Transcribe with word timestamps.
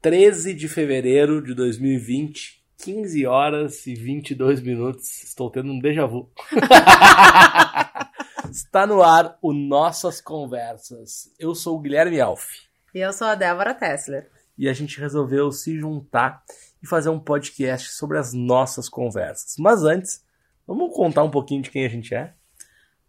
13 0.00 0.54
de 0.54 0.66
fevereiro 0.66 1.42
de 1.42 1.54
2020, 1.54 2.64
15 2.78 3.26
horas 3.26 3.86
e 3.86 3.94
22 3.94 4.62
minutos. 4.62 5.22
Estou 5.22 5.50
tendo 5.50 5.70
um 5.70 5.78
déjà 5.78 6.06
vu. 6.06 6.32
Está 8.50 8.86
no 8.86 9.02
ar 9.02 9.36
o 9.42 9.52
Nossas 9.52 10.18
Conversas. 10.18 11.30
Eu 11.38 11.54
sou 11.54 11.76
o 11.76 11.80
Guilherme 11.80 12.18
Alf. 12.18 12.48
E 12.94 13.00
eu 13.00 13.12
sou 13.12 13.26
a 13.26 13.34
Débora 13.34 13.74
Tessler. 13.74 14.30
E 14.56 14.70
a 14.70 14.72
gente 14.72 14.98
resolveu 14.98 15.52
se 15.52 15.78
juntar 15.78 16.42
e 16.82 16.86
fazer 16.86 17.10
um 17.10 17.20
podcast 17.20 17.90
sobre 17.92 18.16
as 18.16 18.32
nossas 18.32 18.88
conversas. 18.88 19.56
Mas 19.58 19.82
antes, 19.82 20.24
vamos 20.66 20.96
contar 20.96 21.24
um 21.24 21.30
pouquinho 21.30 21.60
de 21.60 21.70
quem 21.70 21.84
a 21.84 21.90
gente 21.90 22.14
é? 22.14 22.32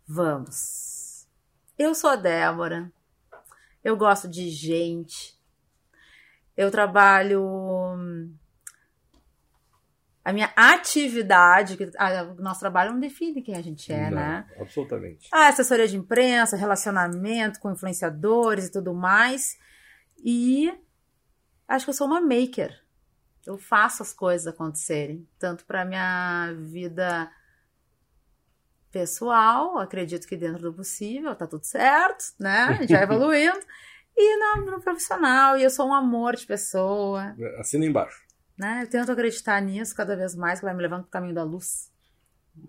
Vamos. 0.06 1.26
Eu 1.80 1.96
sou 1.96 2.10
a 2.10 2.18
Débora. 2.18 2.92
Eu 3.82 3.96
gosto 3.96 4.28
de 4.28 4.50
gente. 4.50 5.40
Eu 6.62 6.70
trabalho 6.70 7.44
a 10.24 10.32
minha 10.32 10.54
atividade, 10.56 11.76
que 11.76 11.86
o 11.86 12.42
nosso 12.42 12.60
trabalho 12.60 12.92
não 12.92 13.00
define 13.00 13.42
quem 13.42 13.56
a 13.56 13.64
gente 13.64 13.92
é, 13.92 14.12
Não, 14.12 14.18
né? 14.18 14.48
Absolutamente. 14.60 15.28
Ah, 15.32 15.48
assessoria 15.48 15.88
de 15.88 15.98
imprensa, 15.98 16.56
relacionamento 16.56 17.60
com 17.60 17.72
influenciadores 17.72 18.68
e 18.68 18.72
tudo 18.72 18.94
mais. 18.94 19.58
E 20.24 20.72
acho 21.68 21.86
que 21.86 21.90
eu 21.90 21.96
sou 21.96 22.06
uma 22.06 22.22
maker. 22.22 22.80
Eu 23.44 23.58
faço 23.58 24.04
as 24.04 24.14
coisas 24.14 24.46
acontecerem, 24.46 25.28
tanto 25.40 25.66
para 25.66 25.84
minha 25.84 26.54
vida 26.60 27.28
pessoal, 28.92 29.80
acredito 29.80 30.28
que 30.28 30.38
dentro 30.38 30.62
do 30.62 30.74
possível, 30.74 31.34
tá 31.36 31.48
tudo 31.48 31.64
certo, 31.64 32.24
né? 32.40 32.66
A 32.66 32.74
gente 32.74 32.94
vai 32.94 33.02
evoluindo. 33.04 33.66
E 34.18 34.38
no, 34.38 34.66
no 34.72 34.82
profissional, 34.82 35.58
e 35.58 35.64
eu 35.64 35.70
sou 35.70 35.88
um 35.88 35.94
amor 35.94 36.36
de 36.36 36.46
pessoa, 36.46 37.36
Assina 37.58 37.86
embaixo. 37.86 38.20
né? 38.58 38.82
Eu 38.84 38.90
tento 38.90 39.12
acreditar 39.12 39.62
nisso 39.62 39.96
cada 39.96 40.16
vez 40.16 40.36
mais, 40.36 40.60
que 40.60 40.66
vai 40.66 40.76
me 40.76 40.82
levando 40.82 41.04
pro 41.04 41.12
caminho 41.12 41.34
da 41.34 41.44
luz. 41.44 41.92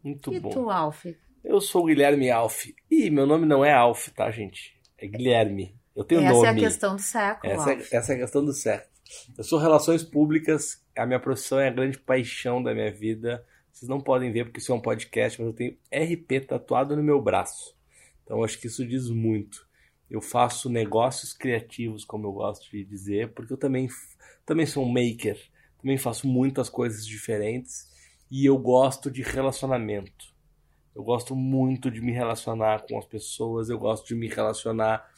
Muito 0.03 0.33
e 0.33 0.41
bom. 0.41 0.51
tu, 0.51 0.71
Alf? 0.71 1.05
Eu 1.45 1.61
sou 1.61 1.83
o 1.83 1.87
Guilherme 1.87 2.31
Alf. 2.31 2.67
E 2.91 3.11
meu 3.11 3.27
nome 3.27 3.47
não 3.47 3.65
é 3.65 3.73
Alf, 3.73 4.09
tá, 4.11 4.31
gente? 4.31 4.81
É 4.97 5.07
Guilherme. 5.07 5.77
Eu 5.95 6.05
tenho 6.05 6.23
Essa 6.23 6.33
nome. 6.33 6.47
é 6.47 6.51
a 6.51 6.55
questão 6.55 6.97
do 6.97 7.03
século, 7.03 7.53
Essa, 7.53 7.73
é- 7.73 7.79
essa 7.99 8.13
é 8.13 8.17
a 8.17 8.19
questão 8.21 8.45
do 8.45 8.53
certo. 8.53 8.89
Eu 9.37 9.45
sou 9.45 9.59
relações 9.59 10.03
públicas, 10.03 10.83
a 10.97 11.05
minha 11.05 11.21
profissão 11.21 11.59
é 11.61 11.69
a 11.69 11.73
grande 11.73 11.99
paixão 11.99 12.63
da 12.63 12.73
minha 12.73 12.91
vida. 12.91 13.45
Vocês 13.71 13.89
não 13.89 14.01
podem 14.01 14.33
ver 14.33 14.45
porque 14.45 14.59
isso 14.61 14.73
é 14.73 14.75
um 14.75 14.81
podcast, 14.81 15.39
mas 15.41 15.49
eu 15.49 15.55
tenho 15.55 15.77
RP 15.93 16.47
tatuado 16.47 16.97
no 16.97 17.03
meu 17.03 17.21
braço. 17.21 17.77
Então 18.23 18.39
eu 18.39 18.45
acho 18.45 18.59
que 18.59 18.69
isso 18.69 18.87
diz 18.87 19.11
muito. 19.11 19.67
Eu 20.13 20.21
faço 20.21 20.69
negócios 20.69 21.33
criativos, 21.33 22.05
como 22.05 22.27
eu 22.27 22.33
gosto 22.33 22.71
de 22.71 22.85
dizer, 22.85 23.33
porque 23.33 23.55
eu 23.55 23.57
também, 23.57 23.89
também 24.45 24.67
sou 24.67 24.85
um 24.85 24.93
maker, 24.93 25.41
também 25.81 25.97
faço 25.97 26.29
muitas 26.29 26.69
coisas 26.69 27.07
diferentes 27.07 27.91
e 28.31 28.45
eu 28.45 28.59
gosto 28.59 29.11
de 29.11 29.23
relacionamento. 29.23 30.27
Eu 30.95 31.03
gosto 31.03 31.35
muito 31.35 31.91
de 31.91 32.03
me 32.03 32.13
relacionar 32.13 32.85
com 32.87 32.99
as 32.99 33.07
pessoas, 33.07 33.71
eu 33.71 33.79
gosto 33.79 34.07
de 34.07 34.15
me 34.15 34.29
relacionar 34.29 35.11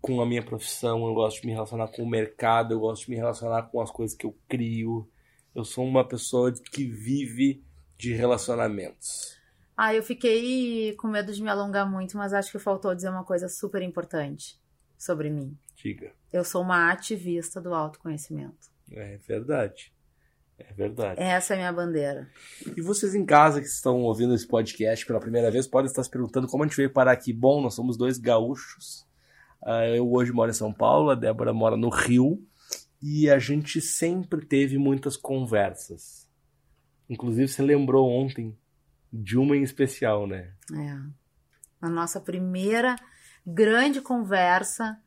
com 0.00 0.20
a 0.20 0.26
minha 0.26 0.42
profissão, 0.42 1.06
eu 1.06 1.14
gosto 1.14 1.42
de 1.42 1.46
me 1.46 1.52
relacionar 1.52 1.86
com 1.86 2.02
o 2.02 2.10
mercado, 2.10 2.74
eu 2.74 2.80
gosto 2.80 3.04
de 3.04 3.10
me 3.10 3.16
relacionar 3.16 3.62
com 3.70 3.80
as 3.80 3.92
coisas 3.92 4.16
que 4.16 4.26
eu 4.26 4.36
crio. 4.48 5.08
Eu 5.54 5.64
sou 5.64 5.86
uma 5.86 6.04
pessoa 6.04 6.52
que 6.52 6.84
vive 6.84 7.62
de 7.96 8.12
relacionamentos. 8.12 9.38
Ah, 9.76 9.94
eu 9.94 10.02
fiquei 10.02 10.94
com 10.96 11.08
medo 11.08 11.32
de 11.32 11.42
me 11.42 11.50
alongar 11.50 11.90
muito, 11.90 12.16
mas 12.16 12.32
acho 12.32 12.52
que 12.52 12.58
faltou 12.58 12.94
dizer 12.94 13.08
uma 13.08 13.24
coisa 13.24 13.48
super 13.48 13.82
importante 13.82 14.60
sobre 14.96 15.30
mim. 15.30 15.56
Diga. 15.74 16.12
Eu 16.32 16.44
sou 16.44 16.62
uma 16.62 16.90
ativista 16.90 17.60
do 17.60 17.74
autoconhecimento. 17.74 18.72
É 18.90 19.16
verdade. 19.18 19.92
É 20.58 20.72
verdade. 20.72 21.20
Essa 21.20 21.54
é 21.54 21.56
a 21.56 21.58
minha 21.58 21.72
bandeira. 21.72 22.30
E 22.76 22.80
vocês 22.80 23.14
em 23.14 23.26
casa 23.26 23.60
que 23.60 23.66
estão 23.66 24.02
ouvindo 24.02 24.34
esse 24.34 24.46
podcast 24.46 25.04
pela 25.04 25.18
primeira 25.18 25.50
vez 25.50 25.66
podem 25.66 25.90
estar 25.90 26.02
se 26.02 26.10
perguntando 26.10 26.46
como 26.46 26.62
a 26.62 26.66
gente 26.66 26.76
veio 26.76 26.92
parar 26.92 27.12
aqui. 27.12 27.32
Bom, 27.32 27.60
nós 27.60 27.74
somos 27.74 27.96
dois 27.96 28.18
gaúchos. 28.18 29.04
Ah, 29.62 29.86
eu 29.88 30.10
hoje 30.12 30.30
moro 30.32 30.50
em 30.50 30.54
São 30.54 30.72
Paulo, 30.72 31.10
a 31.10 31.14
Débora 31.14 31.52
mora 31.52 31.76
no 31.76 31.88
Rio. 31.88 32.40
E 33.02 33.28
a 33.28 33.38
gente 33.38 33.80
sempre 33.80 34.46
teve 34.46 34.78
muitas 34.78 35.16
conversas. 35.16 36.28
Inclusive, 37.10 37.48
você 37.48 37.62
lembrou 37.62 38.08
ontem 38.08 38.56
de 39.14 39.38
uma 39.38 39.56
em 39.56 39.62
especial, 39.62 40.26
né? 40.26 40.52
É. 40.72 40.98
A 41.80 41.88
nossa 41.88 42.20
primeira 42.20 42.96
grande 43.46 44.00
conversa 44.00 44.98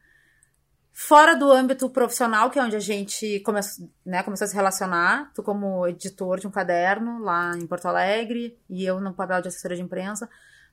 fora 0.94 1.36
do 1.36 1.52
âmbito 1.52 1.90
profissional, 1.90 2.50
que 2.50 2.58
é 2.58 2.64
onde 2.64 2.76
a 2.76 2.80
gente 2.80 3.40
começou, 3.42 3.90
né, 4.06 4.24
começou 4.24 4.46
a 4.46 4.48
se 4.48 4.56
relacionar. 4.56 5.32
Tu 5.34 5.44
como 5.44 5.86
editor 5.88 6.40
de 6.40 6.48
um 6.48 6.52
caderno 6.52 7.20
lá 7.20 7.52
em 7.58 7.68
Porto 7.68 7.88
Alegre 7.88 8.58
e 8.70 8.86
eu 8.86 9.02
no 9.02 9.14
papel 9.14 9.42
de 9.42 9.50
assessora 9.50 9.76
de 9.76 9.82
imprensa. 9.82 10.30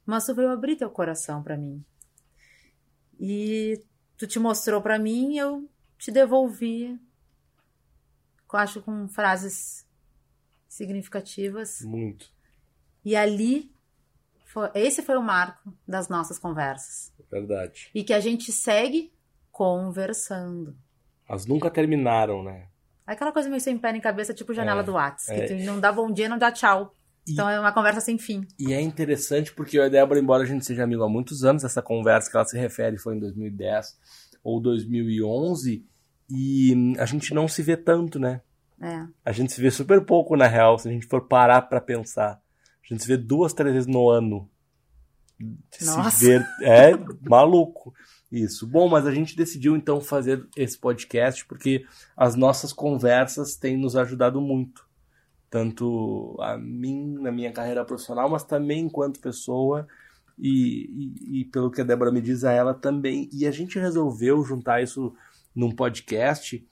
Mas 0.06 0.26
tu 0.26 0.34
veio 0.34 0.50
abrir 0.50 0.76
teu 0.76 0.90
coração 0.90 1.42
pra 1.42 1.56
mim. 1.56 1.84
E 3.18 3.82
tu 4.16 4.26
te 4.26 4.38
mostrou 4.38 4.80
pra 4.80 4.98
mim 4.98 5.34
e 5.34 5.38
eu 5.38 5.68
te 5.98 6.12
devolvi, 6.12 7.00
eu 8.52 8.58
acho 8.58 8.80
com 8.82 9.08
frases 9.08 9.84
significativas. 10.68 11.80
Muito. 11.80 12.33
E 13.04 13.14
ali, 13.16 13.70
foi- 14.46 14.70
esse 14.74 15.02
foi 15.02 15.16
o 15.16 15.22
marco 15.22 15.72
das 15.86 16.08
nossas 16.08 16.38
conversas. 16.38 17.12
Verdade. 17.30 17.90
E 17.94 18.02
que 18.04 18.12
a 18.14 18.20
gente 18.20 18.50
segue 18.52 19.12
conversando. 19.50 20.76
Elas 21.28 21.46
nunca 21.46 21.70
terminaram, 21.70 22.42
né? 22.42 22.66
Aquela 23.06 23.32
coisa 23.32 23.48
meio 23.48 23.60
sem 23.60 23.76
pé 23.78 23.92
nem 23.92 24.00
cabeça, 24.00 24.32
tipo 24.32 24.54
janela 24.54 24.80
É, 24.80 24.84
do 24.84 24.92
WhatsApp, 24.92 25.40
é. 25.40 25.46
que 25.46 25.54
não 25.64 25.78
dá 25.80 25.92
bom 25.92 26.10
dia, 26.10 26.28
não 26.28 26.38
dá 26.38 26.50
tchau. 26.50 26.94
E- 27.26 27.32
Então 27.32 27.48
é 27.48 27.58
uma 27.58 27.72
conversa 27.72 28.00
sem 28.00 28.18
fim. 28.18 28.46
E 28.58 28.72
é 28.72 28.80
interessante 28.80 29.52
porque 29.52 29.78
eu 29.78 29.82
e 29.82 29.86
a 29.86 29.88
Débora, 29.88 30.20
embora 30.20 30.42
a 30.42 30.46
gente 30.46 30.64
seja 30.64 30.84
amigo 30.84 31.02
há 31.02 31.08
muitos 31.08 31.44
anos, 31.44 31.64
essa 31.64 31.82
conversa 31.82 32.30
que 32.30 32.36
ela 32.36 32.46
se 32.46 32.58
refere 32.58 32.96
foi 32.98 33.16
em 33.16 33.18
2010 33.20 33.98
ou 34.42 34.60
2011, 34.60 35.86
e 36.30 36.94
a 36.98 37.06
gente 37.06 37.32
não 37.34 37.46
se 37.48 37.62
vê 37.62 37.76
tanto, 37.76 38.18
né? 38.18 38.40
É. 38.80 39.06
A 39.24 39.32
gente 39.32 39.52
se 39.52 39.60
vê 39.60 39.70
super 39.70 40.04
pouco, 40.04 40.36
na 40.36 40.46
real, 40.46 40.78
se 40.78 40.88
a 40.88 40.92
gente 40.92 41.06
for 41.06 41.26
parar 41.26 41.62
pra 41.62 41.80
pensar. 41.80 42.40
A 42.84 42.94
gente 42.94 43.02
se 43.02 43.08
vê 43.08 43.16
duas, 43.16 43.52
três 43.52 43.72
vezes 43.74 43.86
no 43.88 44.08
ano. 44.10 44.48
Se 45.70 45.84
Nossa. 45.86 46.24
ver- 46.24 46.46
É 46.62 46.92
maluco. 47.28 47.92
Isso. 48.30 48.66
Bom, 48.66 48.88
mas 48.88 49.06
a 49.06 49.12
gente 49.12 49.36
decidiu 49.36 49.76
então 49.76 50.00
fazer 50.00 50.46
esse 50.56 50.78
podcast 50.78 51.44
porque 51.46 51.84
as 52.16 52.34
nossas 52.34 52.72
conversas 52.72 53.56
têm 53.56 53.76
nos 53.76 53.96
ajudado 53.96 54.40
muito. 54.40 54.84
Tanto 55.50 56.36
a 56.40 56.58
mim 56.58 57.14
na 57.20 57.30
minha 57.30 57.52
carreira 57.52 57.84
profissional, 57.84 58.28
mas 58.28 58.44
também 58.44 58.80
enquanto 58.86 59.20
pessoa. 59.20 59.86
E, 60.38 60.88
e- 61.30 61.40
e 61.40 61.44
pelo 61.46 61.70
que 61.70 61.80
a 61.80 61.84
Débora 61.84 62.10
me 62.10 62.20
diz, 62.20 62.42
a 62.44 62.52
ela 62.52 62.74
também. 62.74 63.28
E 63.32 63.46
a 63.46 63.50
gente 63.52 63.78
resolveu 63.78 64.42
juntar 64.44 64.82
isso 64.82 65.14
num 65.54 65.70
podcast 65.70 66.66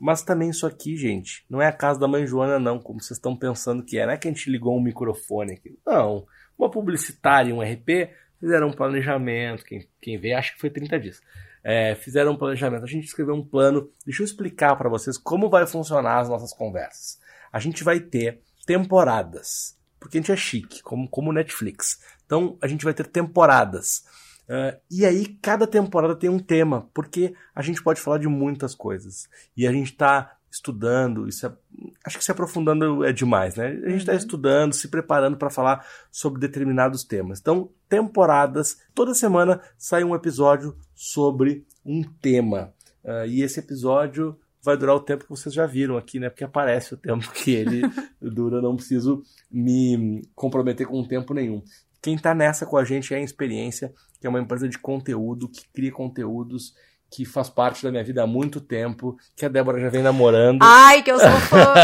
mas 0.00 0.22
também 0.22 0.50
isso 0.50 0.66
aqui, 0.66 0.96
gente, 0.96 1.44
não 1.48 1.60
é 1.60 1.66
a 1.66 1.72
casa 1.72 1.98
da 1.98 2.06
mãe 2.06 2.26
Joana, 2.26 2.58
não, 2.58 2.78
como 2.78 3.00
vocês 3.00 3.16
estão 3.18 3.36
pensando 3.36 3.82
que 3.82 3.98
é. 3.98 4.06
Não 4.06 4.12
é 4.12 4.16
que 4.16 4.28
a 4.28 4.30
gente 4.30 4.50
ligou 4.50 4.76
um 4.76 4.82
microfone 4.82 5.54
aqui. 5.54 5.78
Não. 5.86 6.26
Uma 6.58 6.70
publicitária 6.70 7.50
e 7.50 7.52
um 7.52 7.62
RP 7.62 8.10
fizeram 8.38 8.68
um 8.68 8.72
planejamento. 8.72 9.64
Quem, 9.64 9.88
quem 10.00 10.18
vê 10.18 10.34
acha 10.34 10.52
que 10.52 10.60
foi 10.60 10.70
30 10.70 11.00
dias. 11.00 11.20
É, 11.64 11.94
fizeram 11.94 12.32
um 12.32 12.36
planejamento. 12.36 12.84
A 12.84 12.88
gente 12.88 13.06
escreveu 13.06 13.34
um 13.34 13.44
plano. 13.44 13.90
Deixa 14.04 14.22
eu 14.22 14.24
explicar 14.24 14.76
para 14.76 14.88
vocês 14.88 15.16
como 15.16 15.50
vai 15.50 15.66
funcionar 15.66 16.18
as 16.18 16.28
nossas 16.28 16.52
conversas. 16.52 17.18
A 17.52 17.58
gente 17.58 17.82
vai 17.82 17.98
ter 17.98 18.40
temporadas. 18.66 19.76
Porque 19.98 20.18
a 20.18 20.20
gente 20.20 20.32
é 20.32 20.36
chique, 20.36 20.80
como, 20.82 21.08
como 21.08 21.32
Netflix. 21.32 22.00
Então, 22.24 22.56
a 22.62 22.68
gente 22.68 22.84
vai 22.84 22.94
ter 22.94 23.06
temporadas. 23.06 24.04
Ah, 24.48 24.76
e 24.90 25.04
aí, 25.04 25.26
cada 25.42 25.66
temporada 25.66 26.16
tem 26.16 26.30
um 26.30 26.38
tema, 26.38 26.88
porque 26.94 27.34
a 27.54 27.60
gente 27.62 27.82
pode 27.82 28.00
falar 28.00 28.18
de 28.18 28.28
muitas 28.28 28.74
coisas. 28.74 29.28
E 29.56 29.66
a 29.66 29.72
gente 29.72 29.92
está 29.92 30.34
estudando, 30.50 31.28
isso 31.28 31.46
é- 31.46 31.52
acho 32.06 32.16
que 32.16 32.24
se 32.24 32.30
aprofundando 32.32 33.04
é 33.04 33.12
demais, 33.12 33.56
né? 33.56 33.66
A 33.84 33.90
gente 33.90 33.98
está 33.98 34.12
Uhum. 34.12 34.18
estudando, 34.18 34.72
se 34.72 34.88
preparando 34.88 35.36
para 35.36 35.50
falar 35.50 35.86
sobre 36.10 36.40
determinados 36.40 37.04
temas. 37.04 37.38
Então, 37.38 37.70
temporadas, 37.86 38.78
toda 38.94 39.14
semana 39.14 39.60
sai 39.76 40.02
um 40.04 40.14
episódio 40.14 40.74
sobre 40.94 41.66
um 41.84 42.02
tema. 42.02 42.72
Ah, 43.04 43.26
e 43.26 43.42
esse 43.42 43.60
episódio 43.60 44.38
vai 44.62 44.76
durar 44.76 44.96
o 44.96 45.00
tempo 45.00 45.24
que 45.24 45.30
vocês 45.30 45.54
já 45.54 45.66
viram 45.66 45.96
aqui, 45.98 46.18
né? 46.18 46.30
Porque 46.30 46.44
aparece 46.44 46.94
o 46.94 46.96
tempo 46.96 47.30
que 47.32 47.50
ele 47.52 47.82
dura, 48.20 48.62
não 48.62 48.74
preciso 48.74 49.22
me 49.50 50.22
comprometer 50.34 50.86
com 50.86 51.06
tempo 51.06 51.34
nenhum. 51.34 51.62
Quem 52.00 52.14
está 52.14 52.34
nessa 52.34 52.66
com 52.66 52.76
a 52.76 52.84
gente 52.84 53.12
é 53.12 53.16
a 53.16 53.20
Experiência, 53.20 53.92
que 54.20 54.26
é 54.26 54.30
uma 54.30 54.40
empresa 54.40 54.68
de 54.68 54.78
conteúdo, 54.78 55.48
que 55.48 55.68
cria 55.72 55.92
conteúdos, 55.92 56.74
que 57.10 57.24
faz 57.24 57.48
parte 57.48 57.82
da 57.82 57.90
minha 57.90 58.04
vida 58.04 58.22
há 58.22 58.26
muito 58.26 58.60
tempo, 58.60 59.16
que 59.34 59.44
a 59.44 59.48
Débora 59.48 59.80
já 59.80 59.88
vem 59.88 60.02
namorando. 60.02 60.60
Ai, 60.62 61.02
que 61.02 61.10
eu 61.10 61.18
sou 61.18 61.30
fã! 61.48 61.74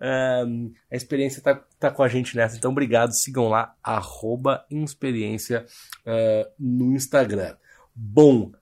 Ahn, 0.00 0.70
a 0.90 0.96
Experiência 0.96 1.42
tá, 1.42 1.54
tá 1.78 1.90
com 1.90 2.02
a 2.02 2.08
gente 2.08 2.36
nessa, 2.36 2.56
então 2.56 2.70
obrigado. 2.70 3.12
Sigam 3.12 3.48
lá, 3.48 3.74
arroba 3.82 4.64
Experiência 4.70 5.66
ah, 6.06 6.48
no 6.58 6.94
Instagram. 6.94 7.56
Bom, 7.94 8.52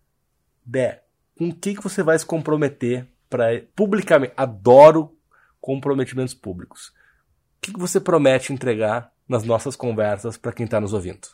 Dé, 0.64 1.02
com 1.36 1.48
o 1.48 1.54
que, 1.54 1.74
que 1.74 1.82
você 1.82 2.02
vai 2.02 2.18
se 2.18 2.26
comprometer 2.26 3.06
para 3.28 3.62
publicamente. 3.74 4.32
Adoro 4.36 5.16
comprometimentos 5.60 6.34
públicos. 6.34 6.88
O 6.88 7.60
que, 7.62 7.72
que 7.72 7.78
você 7.78 8.00
promete 8.00 8.52
entregar 8.52 9.12
nas 9.30 9.44
nossas 9.44 9.76
conversas 9.76 10.36
para 10.36 10.52
quem 10.52 10.64
está 10.64 10.80
nos 10.80 10.92
ouvindo? 10.92 11.28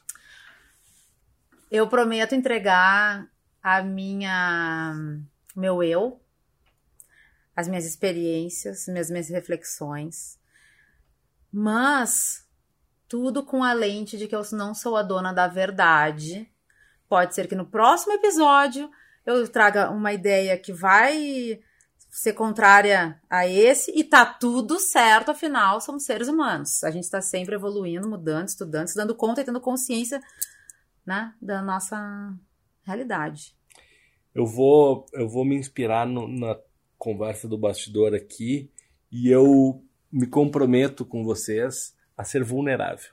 Eu 1.70 1.88
prometo 1.88 2.34
entregar 2.34 3.26
a 3.62 3.82
minha 3.82 4.94
meu 5.56 5.82
eu, 5.82 6.20
as 7.56 7.66
minhas 7.66 7.86
experiências, 7.86 8.86
minhas 8.86 9.08
minhas 9.08 9.30
reflexões, 9.30 10.38
mas 11.50 12.46
tudo 13.08 13.42
com 13.42 13.64
a 13.64 13.72
lente 13.72 14.18
de 14.18 14.28
que 14.28 14.36
eu 14.36 14.42
não 14.52 14.74
sou 14.74 14.94
a 14.94 15.02
dona 15.02 15.32
da 15.32 15.48
verdade. 15.48 16.52
Pode 17.08 17.34
ser 17.34 17.48
que 17.48 17.54
no 17.54 17.64
próximo 17.64 18.12
episódio 18.12 18.90
eu 19.24 19.48
traga 19.48 19.90
uma 19.90 20.12
ideia 20.12 20.58
que 20.58 20.72
vai 20.72 21.58
ser 22.16 22.32
contrária 22.32 23.20
a 23.28 23.46
esse 23.46 23.92
e 23.94 24.02
tá 24.02 24.24
tudo 24.24 24.80
certo, 24.80 25.32
afinal, 25.32 25.82
somos 25.82 26.04
seres 26.04 26.28
humanos. 26.28 26.82
A 26.82 26.90
gente 26.90 27.04
está 27.04 27.20
sempre 27.20 27.54
evoluindo, 27.54 28.08
mudando, 28.08 28.48
estudando, 28.48 28.88
se 28.88 28.96
dando 28.96 29.14
conta 29.14 29.42
e 29.42 29.44
tendo 29.44 29.60
consciência 29.60 30.18
né, 31.04 31.34
da 31.42 31.60
nossa 31.60 32.34
realidade. 32.82 33.54
Eu 34.34 34.46
vou, 34.46 35.04
eu 35.12 35.28
vou 35.28 35.44
me 35.44 35.56
inspirar 35.56 36.06
no, 36.06 36.26
na 36.26 36.58
conversa 36.96 37.46
do 37.46 37.58
bastidor 37.58 38.14
aqui 38.14 38.70
e 39.12 39.28
eu 39.28 39.84
me 40.10 40.26
comprometo 40.26 41.04
com 41.04 41.22
vocês 41.22 41.94
a 42.16 42.24
ser 42.24 42.42
vulnerável. 42.42 43.10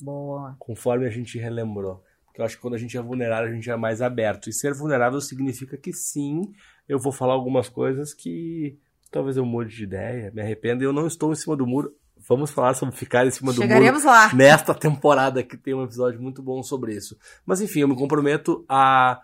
Boa. 0.00 0.54
Conforme 0.60 1.04
a 1.04 1.10
gente 1.10 1.36
relembrou. 1.36 2.00
Porque 2.36 2.42
eu 2.42 2.44
acho 2.44 2.56
que 2.56 2.60
quando 2.62 2.74
a 2.74 2.78
gente 2.78 2.94
é 2.98 3.00
vulnerável, 3.00 3.50
a 3.50 3.54
gente 3.54 3.70
é 3.70 3.76
mais 3.76 4.02
aberto. 4.02 4.50
E 4.50 4.52
ser 4.52 4.74
vulnerável 4.74 5.18
significa 5.22 5.74
que 5.78 5.90
sim, 5.90 6.42
eu 6.86 6.98
vou 6.98 7.10
falar 7.10 7.32
algumas 7.32 7.66
coisas 7.66 8.12
que 8.12 8.78
talvez 9.10 9.38
eu 9.38 9.46
mude 9.46 9.74
de 9.74 9.84
ideia, 9.84 10.30
me 10.34 10.42
arrependa. 10.42 10.84
Eu 10.84 10.92
não 10.92 11.06
estou 11.06 11.32
em 11.32 11.34
cima 11.34 11.56
do 11.56 11.66
muro. 11.66 11.96
Vamos 12.28 12.50
falar 12.50 12.74
sobre 12.74 12.94
ficar 12.94 13.26
em 13.26 13.30
cima 13.30 13.54
do 13.54 13.62
Chegaremos 13.62 14.04
muro 14.04 14.14
lá. 14.14 14.34
nesta 14.34 14.74
temporada 14.74 15.42
que 15.42 15.56
tem 15.56 15.72
um 15.72 15.82
episódio 15.82 16.20
muito 16.20 16.42
bom 16.42 16.62
sobre 16.62 16.94
isso. 16.94 17.16
Mas 17.46 17.62
enfim, 17.62 17.80
eu 17.80 17.88
me 17.88 17.96
comprometo 17.96 18.66
a 18.68 19.18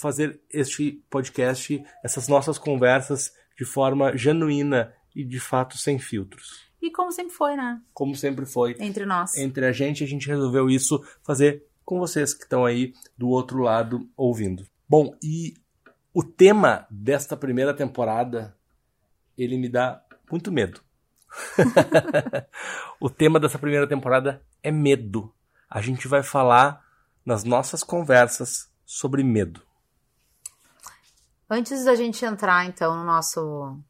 fazer 0.00 0.40
este 0.50 1.02
podcast, 1.10 1.84
essas 2.02 2.28
nossas 2.28 2.56
conversas 2.56 3.30
de 3.58 3.66
forma 3.66 4.16
genuína 4.16 4.90
e 5.14 5.22
de 5.22 5.38
fato 5.38 5.76
sem 5.76 5.98
filtros. 5.98 6.66
E 6.80 6.90
como 6.90 7.12
sempre 7.12 7.34
foi, 7.34 7.56
né? 7.56 7.78
Como 7.92 8.14
sempre 8.16 8.46
foi 8.46 8.74
Entre 8.78 9.04
nós. 9.04 9.36
entre 9.36 9.66
a 9.66 9.72
gente, 9.72 10.02
a 10.02 10.06
gente 10.06 10.28
resolveu 10.28 10.70
isso 10.70 11.02
fazer 11.22 11.64
com 11.88 11.98
vocês 11.98 12.34
que 12.34 12.42
estão 12.42 12.66
aí 12.66 12.92
do 13.16 13.30
outro 13.30 13.60
lado 13.60 14.06
ouvindo. 14.14 14.68
Bom, 14.86 15.16
e 15.22 15.54
o 16.12 16.22
tema 16.22 16.86
desta 16.90 17.34
primeira 17.34 17.72
temporada, 17.72 18.54
ele 19.38 19.56
me 19.56 19.70
dá 19.70 20.04
muito 20.30 20.52
medo. 20.52 20.82
o 23.00 23.08
tema 23.08 23.40
dessa 23.40 23.58
primeira 23.58 23.88
temporada 23.88 24.44
é 24.62 24.70
medo. 24.70 25.32
A 25.66 25.80
gente 25.80 26.06
vai 26.06 26.22
falar 26.22 26.84
nas 27.24 27.42
nossas 27.42 27.82
conversas 27.82 28.70
sobre 28.84 29.24
medo. 29.24 29.62
Antes 31.48 31.86
da 31.86 31.94
gente 31.94 32.22
entrar, 32.22 32.66
então, 32.66 32.98
no 32.98 33.04
nosso 33.04 33.80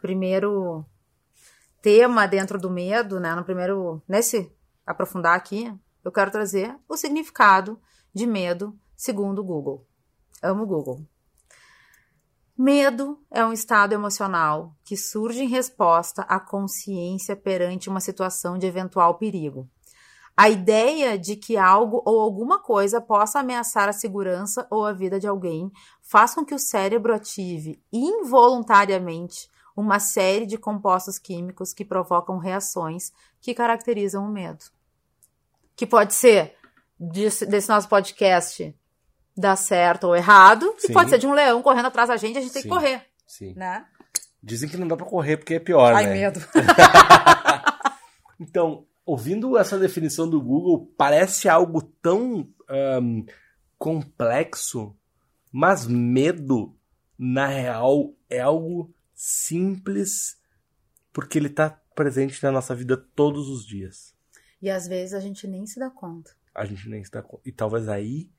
primeiro 0.00 0.86
tema 1.82 2.28
dentro 2.28 2.56
do 2.56 2.70
medo, 2.70 3.18
né? 3.18 3.34
No 3.34 3.42
primeiro. 3.42 4.00
Nesse 4.06 4.48
aprofundar 4.86 5.36
aqui, 5.36 5.76
eu 6.06 6.12
quero 6.12 6.30
trazer 6.30 6.72
o 6.88 6.96
significado 6.96 7.80
de 8.14 8.28
medo 8.28 8.78
segundo 8.94 9.40
o 9.40 9.44
Google. 9.44 9.84
Amo 10.40 10.62
o 10.62 10.66
Google. 10.66 11.04
Medo 12.56 13.18
é 13.28 13.44
um 13.44 13.52
estado 13.52 13.92
emocional 13.92 14.72
que 14.84 14.96
surge 14.96 15.42
em 15.42 15.48
resposta 15.48 16.22
à 16.22 16.38
consciência 16.38 17.34
perante 17.34 17.88
uma 17.88 17.98
situação 17.98 18.56
de 18.56 18.68
eventual 18.68 19.18
perigo. 19.18 19.68
A 20.36 20.48
ideia 20.48 21.18
de 21.18 21.34
que 21.34 21.56
algo 21.56 22.00
ou 22.06 22.20
alguma 22.20 22.60
coisa 22.60 23.00
possa 23.00 23.40
ameaçar 23.40 23.88
a 23.88 23.92
segurança 23.92 24.64
ou 24.70 24.86
a 24.86 24.92
vida 24.92 25.18
de 25.18 25.26
alguém 25.26 25.72
faz 26.00 26.36
com 26.36 26.44
que 26.44 26.54
o 26.54 26.58
cérebro 26.58 27.12
ative 27.12 27.82
involuntariamente 27.92 29.50
uma 29.76 29.98
série 29.98 30.46
de 30.46 30.56
compostos 30.56 31.18
químicos 31.18 31.72
que 31.72 31.84
provocam 31.84 32.38
reações 32.38 33.12
que 33.40 33.52
caracterizam 33.52 34.24
o 34.24 34.30
medo. 34.30 34.75
Que 35.76 35.86
pode 35.86 36.14
ser 36.14 36.56
desse, 36.98 37.46
desse 37.46 37.68
nosso 37.68 37.88
podcast 37.88 38.74
dar 39.36 39.56
certo 39.56 40.04
ou 40.04 40.16
errado, 40.16 40.74
e 40.78 40.86
Sim. 40.86 40.92
pode 40.94 41.10
ser 41.10 41.18
de 41.18 41.26
um 41.26 41.34
leão 41.34 41.60
correndo 41.62 41.86
atrás 41.86 42.08
da 42.08 42.16
gente, 42.16 42.38
a 42.38 42.40
gente 42.40 42.52
tem 42.52 42.62
Sim. 42.62 42.68
que 42.68 42.74
correr, 42.74 43.02
Sim. 43.26 43.52
né? 43.54 43.84
Dizem 44.42 44.68
que 44.68 44.76
não 44.76 44.88
dá 44.88 44.96
pra 44.96 45.04
correr 45.04 45.36
porque 45.36 45.54
é 45.54 45.60
pior, 45.60 45.92
Ai, 45.94 46.06
né? 46.06 46.12
medo. 46.12 46.40
Então, 48.38 48.86
ouvindo 49.04 49.56
essa 49.56 49.78
definição 49.78 50.28
do 50.28 50.40
Google, 50.40 50.92
parece 50.96 51.48
algo 51.48 51.80
tão 51.80 52.46
ahn, 52.68 53.24
complexo, 53.78 54.94
mas 55.50 55.86
medo, 55.86 56.76
na 57.18 57.46
real, 57.46 58.14
é 58.28 58.40
algo 58.40 58.94
simples 59.14 60.36
porque 61.12 61.38
ele 61.38 61.46
está 61.46 61.70
presente 61.94 62.42
na 62.42 62.52
nossa 62.52 62.74
vida 62.74 62.94
todos 62.94 63.48
os 63.48 63.64
dias. 63.64 64.14
E 64.60 64.70
às 64.70 64.86
vezes 64.86 65.14
a 65.14 65.20
gente 65.20 65.46
nem 65.46 65.66
se 65.66 65.78
dá 65.78 65.90
conta. 65.90 66.34
A 66.54 66.64
gente 66.64 66.88
nem 66.88 67.00
está. 67.00 67.24
E 67.44 67.52
talvez 67.52 67.88
aí 67.88 68.30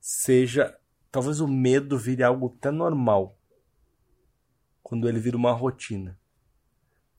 seja. 0.00 0.76
Talvez 1.10 1.40
o 1.40 1.48
medo 1.48 1.98
vire 1.98 2.22
algo 2.22 2.54
até 2.56 2.70
normal. 2.70 3.38
Quando 4.82 5.08
ele 5.08 5.20
vira 5.20 5.36
uma 5.36 5.52
rotina. 5.52 6.18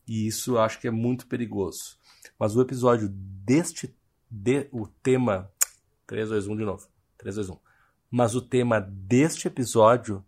E 0.08 0.28
isso 0.28 0.54
eu 0.54 0.62
acho 0.62 0.80
que 0.80 0.88
é 0.88 0.92
muito 0.92 1.28
perigoso. 1.28 1.98
Mas 2.38 2.56
o 2.56 2.62
episódio 2.62 3.10
deste. 3.10 3.96
De, 4.30 4.68
o 4.72 4.88
tema. 4.88 5.52
3, 6.08 6.30
2, 6.30 6.48
1 6.48 6.58
de 6.58 6.66
novo. 6.66 6.88
3, 7.18 7.36
2, 7.36 7.50
1. 7.50 7.58
Mas 8.12 8.36
o 8.36 8.42
tema 8.42 8.80
deste 8.80 9.48
episódio, 9.48 10.24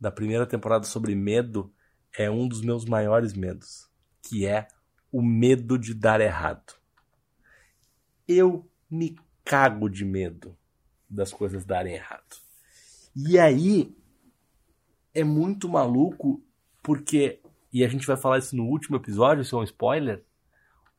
da 0.00 0.10
primeira 0.10 0.46
temporada 0.46 0.84
sobre 0.84 1.14
medo, 1.14 1.72
é 2.16 2.28
um 2.28 2.48
dos 2.48 2.62
meus 2.62 2.84
maiores 2.84 3.32
medos. 3.32 3.88
Que 4.22 4.46
é 4.46 4.66
o 5.12 5.22
medo 5.22 5.78
de 5.78 5.94
dar 5.94 6.20
errado. 6.20 6.77
Eu 8.28 8.70
me 8.90 9.18
cago 9.44 9.88
de 9.88 10.04
medo 10.04 10.56
das 11.08 11.32
coisas 11.32 11.64
darem 11.64 11.94
errado. 11.94 12.36
E 13.16 13.38
aí 13.38 13.96
é 15.14 15.24
muito 15.24 15.68
maluco 15.68 16.40
porque 16.82 17.40
e 17.72 17.84
a 17.84 17.88
gente 17.88 18.06
vai 18.06 18.16
falar 18.16 18.38
isso 18.38 18.56
no 18.56 18.64
último 18.64 18.96
episódio, 18.96 19.42
isso 19.42 19.56
é 19.56 19.60
um 19.60 19.64
spoiler. 19.64 20.24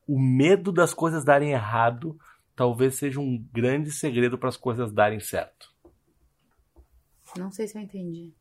O 0.07 0.19
medo 0.19 0.71
das 0.71 0.93
coisas 0.93 1.23
darem 1.23 1.51
errado 1.51 2.19
talvez 2.55 2.95
seja 2.95 3.19
um 3.19 3.37
grande 3.53 3.91
segredo 3.91 4.37
para 4.37 4.49
as 4.49 4.57
coisas 4.57 4.91
darem 4.91 5.19
certo. 5.19 5.73
Não 7.37 7.51
sei 7.51 7.67
se 7.67 7.77
eu 7.77 7.81
entendi. 7.81 8.33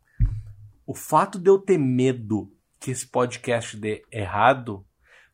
O 0.87 0.95
fato 0.95 1.39
de 1.39 1.49
eu 1.49 1.59
ter 1.59 1.79
medo 1.79 2.53
que 2.81 2.91
esse 2.91 3.07
podcast 3.07 3.77
dê 3.77 4.05
errado 4.11 4.85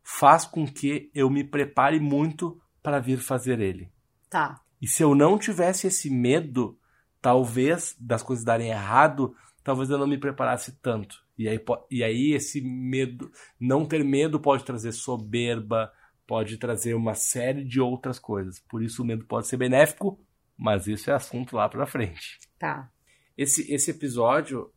faz 0.03 0.45
com 0.45 0.67
que 0.67 1.11
eu 1.15 1.31
me 1.31 1.45
prepare 1.45 1.99
muito 1.99 2.61
para 2.85 3.01
vir 3.01 3.19
fazer 3.19 3.61
ele. 3.61 3.91
Tá. 4.29 4.61
E 4.81 4.87
se 4.87 5.03
eu 5.03 5.15
não 5.15 5.39
tivesse 5.39 5.87
esse 5.87 6.11
medo, 6.11 6.79
talvez, 7.21 7.97
das 7.99 8.23
coisas 8.23 8.45
darem 8.45 8.69
errado, 8.69 9.35
talvez 9.65 9.89
eu 9.89 9.97
não 9.97 10.07
me 10.07 10.19
preparasse 10.19 10.79
tanto. 10.83 11.25
E 11.39 11.49
aí, 11.49 11.59
e 11.91 12.05
aí 12.05 12.33
esse 12.35 12.61
medo, 12.61 13.33
não 13.59 13.87
ter 13.87 14.05
medo 14.05 14.39
pode 14.39 14.65
trazer 14.65 14.93
soberba, 14.93 15.91
pode 16.27 16.59
trazer 16.59 16.93
uma 16.95 17.15
série 17.15 17.65
de 17.65 17.81
outras 17.81 18.19
coisas. 18.19 18.61
Por 18.61 18.83
isso 18.83 19.03
o 19.03 19.07
medo 19.07 19.25
pode 19.25 19.49
ser 19.49 19.57
benéfico, 19.57 20.21
mas 20.55 20.87
isso 20.87 21.11
é 21.11 21.15
assunto 21.15 21.57
lá 21.57 21.67
pra 21.67 21.87
frente. 21.87 22.39
Tá. 22.59 22.91
Esse, 23.37 23.73
esse 23.73 23.91
episódio 23.93 24.71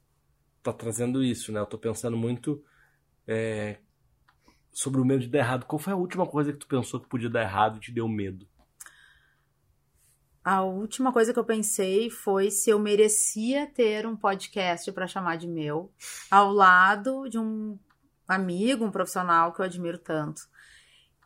tá 0.64 0.72
trazendo 0.72 1.22
isso, 1.22 1.52
né? 1.52 1.60
Eu 1.60 1.66
tô 1.66 1.78
pensando 1.78 2.16
muito 2.16 2.64
é, 3.28 3.78
sobre 4.78 5.02
o 5.02 5.06
medo 5.06 5.22
de 5.22 5.28
dar 5.28 5.40
errado. 5.40 5.66
Qual 5.66 5.80
foi 5.80 5.92
a 5.92 5.96
última 5.96 6.28
coisa 6.28 6.54
que 6.54 6.60
tu 6.60 6.68
pensou 6.68 7.00
que 7.00 7.10
podia 7.10 7.32
dar 7.32 7.42
errado 7.42 7.78
e 7.78 7.80
te 7.80 7.92
deu 7.92 8.08
medo? 8.08 8.48
A 10.44 10.62
última 10.62 11.12
coisa 11.12 11.34
que 11.34 11.40
eu 11.40 11.44
pensei 11.44 12.12
foi 12.12 12.52
se 12.52 12.70
eu 12.70 12.78
merecia 12.78 13.66
ter 13.66 14.06
um 14.06 14.16
podcast 14.16 14.92
para 14.92 15.08
chamar 15.08 15.38
de 15.38 15.48
meu, 15.48 15.92
ao 16.30 16.54
lado 16.54 17.28
de 17.28 17.40
um 17.40 17.80
amigo, 18.28 18.86
um 18.86 18.92
profissional 18.92 19.52
que 19.52 19.62
eu 19.62 19.66
admiro 19.66 19.98
tanto. 19.98 20.44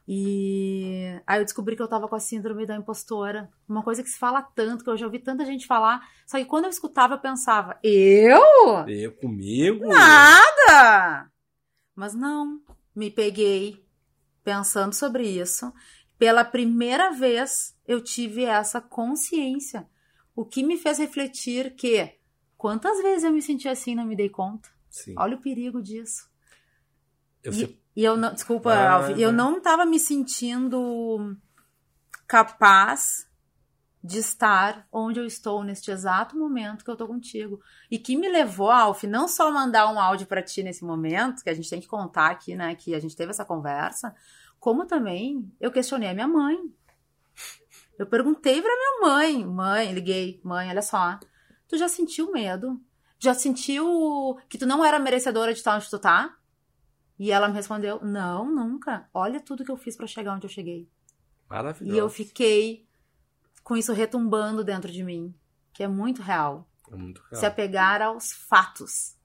E 0.07 1.19
aí 1.27 1.41
eu 1.41 1.43
descobri 1.43 1.75
que 1.75 1.81
eu 1.81 1.89
tava 1.89 2.07
com 2.07 2.15
a 2.15 2.21
síndrome 2.21 2.65
da 2.65 2.77
impostora, 2.77 3.49
uma 3.67 3.83
coisa 3.83 4.01
que 4.01 4.09
se 4.09 4.17
fala 4.17 4.41
tanto, 4.41 4.81
que 4.81 4.89
eu 4.89 4.97
já 4.97 5.05
ouvi 5.05 5.19
tanta 5.19 5.45
gente 5.45 5.67
falar, 5.67 6.07
só 6.25 6.37
que 6.37 6.45
quando 6.45 6.65
eu 6.65 6.69
escutava 6.69 7.15
eu 7.15 7.19
pensava, 7.19 7.77
eu? 7.83 8.87
Eu 8.87 9.11
comigo? 9.11 9.89
Nada! 9.89 11.29
Mas 11.93 12.15
não, 12.15 12.61
me 13.01 13.09
peguei 13.09 13.83
pensando 14.43 14.93
sobre 14.93 15.27
isso. 15.27 15.73
Pela 16.19 16.45
primeira 16.45 17.09
vez 17.11 17.75
eu 17.87 17.99
tive 17.99 18.43
essa 18.45 18.79
consciência. 18.79 19.89
O 20.35 20.45
que 20.45 20.61
me 20.61 20.77
fez 20.77 20.99
refletir 20.99 21.73
que 21.75 22.15
quantas 22.55 23.01
vezes 23.01 23.23
eu 23.23 23.31
me 23.31 23.41
senti 23.41 23.67
assim 23.67 23.93
e 23.93 23.95
não 23.95 24.05
me 24.05 24.15
dei 24.15 24.29
conta? 24.29 24.69
Sim. 24.87 25.15
Olha 25.17 25.35
o 25.35 25.41
perigo 25.41 25.81
disso. 25.81 26.29
Eu 27.43 27.51
e, 27.51 27.55
sei- 27.55 27.81
e 27.95 28.03
eu 28.03 28.15
não, 28.15 28.33
desculpa, 28.35 28.71
Ah, 28.71 28.93
Alf, 28.93 29.09
eu 29.17 29.31
não 29.31 29.57
estava 29.57 29.83
me 29.83 29.99
sentindo 29.99 31.35
capaz 32.27 33.27
de 34.03 34.17
estar 34.17 34.87
onde 34.91 35.19
eu 35.19 35.25
estou 35.25 35.63
neste 35.63 35.91
exato 35.91 36.37
momento 36.37 36.83
que 36.83 36.89
eu 36.89 36.95
tô 36.95 37.07
contigo. 37.07 37.61
E 37.89 37.99
que 37.99 38.17
me 38.17 38.27
levou, 38.27 38.71
Alf, 38.71 39.03
não 39.03 39.27
só 39.27 39.51
mandar 39.51 39.91
um 39.91 39.99
áudio 39.99 40.25
para 40.25 40.41
ti 40.41 40.63
nesse 40.63 40.83
momento, 40.83 41.43
que 41.43 41.49
a 41.49 41.53
gente 41.53 41.69
tem 41.69 41.79
que 41.79 41.87
contar 41.87 42.31
aqui, 42.31 42.55
né, 42.55 42.75
que 42.75 42.95
a 42.95 42.99
gente 42.99 43.15
teve 43.15 43.29
essa 43.29 43.45
conversa, 43.45 44.15
como 44.59 44.85
também 44.85 45.51
eu 45.59 45.71
questionei 45.71 46.09
a 46.09 46.13
minha 46.13 46.27
mãe. 46.27 46.57
Eu 47.97 48.07
perguntei 48.07 48.61
pra 48.61 48.75
minha 48.75 49.01
mãe, 49.01 49.45
mãe, 49.45 49.93
liguei, 49.93 50.41
mãe, 50.43 50.69
olha 50.69 50.81
só, 50.81 51.19
tu 51.67 51.77
já 51.77 51.87
sentiu 51.87 52.31
medo? 52.31 52.81
Já 53.19 53.35
sentiu 53.35 54.39
que 54.49 54.57
tu 54.57 54.65
não 54.65 54.83
era 54.83 54.97
merecedora 54.97 55.53
de 55.53 55.59
estar 55.59 55.75
onde 55.75 55.87
tu 55.87 55.99
tá? 55.99 56.35
E 57.19 57.31
ela 57.31 57.47
me 57.47 57.53
respondeu: 57.53 57.99
Não, 58.01 58.51
nunca. 58.51 59.07
Olha 59.13 59.39
tudo 59.39 59.63
que 59.63 59.69
eu 59.69 59.77
fiz 59.77 59.95
pra 59.95 60.07
chegar 60.07 60.33
onde 60.33 60.47
eu 60.47 60.49
cheguei. 60.49 60.89
Maravilhoso. 61.47 61.95
E 61.95 61.99
eu 61.99 62.09
fiquei 62.09 62.87
com 63.63 63.75
isso 63.75 63.93
retumbando 63.93 64.63
dentro 64.63 64.91
de 64.91 65.03
mim, 65.03 65.33
que 65.73 65.83
é 65.83 65.87
muito 65.87 66.21
real. 66.21 66.67
É 66.91 66.95
muito 66.95 67.21
real. 67.21 67.39
Se 67.39 67.45
apegar 67.45 68.01
aos 68.01 68.31
fatos 68.31 69.15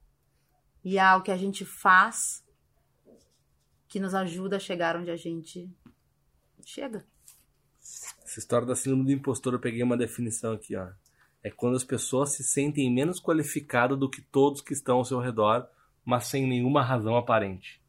e 0.83 0.97
ao 0.97 1.21
que 1.21 1.31
a 1.31 1.37
gente 1.37 1.65
faz 1.65 2.45
que 3.87 3.99
nos 3.99 4.13
ajuda 4.13 4.57
a 4.57 4.59
chegar 4.59 4.95
onde 4.95 5.09
a 5.09 5.15
gente 5.15 5.69
chega. 6.65 7.05
Essa 7.79 8.39
história 8.39 8.67
da 8.67 8.75
síndrome 8.75 9.05
do 9.05 9.11
impostor, 9.11 9.53
eu 9.53 9.59
peguei 9.59 9.81
uma 9.81 9.95
definição 9.95 10.53
aqui, 10.53 10.75
ó. 10.75 10.89
É 11.41 11.49
quando 11.49 11.77
as 11.77 11.83
pessoas 11.83 12.33
se 12.33 12.43
sentem 12.43 12.93
menos 12.93 13.21
qualificadas 13.21 13.97
do 13.97 14.09
que 14.09 14.21
todos 14.21 14.61
que 14.61 14.73
estão 14.73 14.97
ao 14.97 15.05
seu 15.05 15.19
redor, 15.19 15.67
mas 16.03 16.27
sem 16.27 16.45
nenhuma 16.45 16.83
razão 16.83 17.15
aparente. 17.15 17.81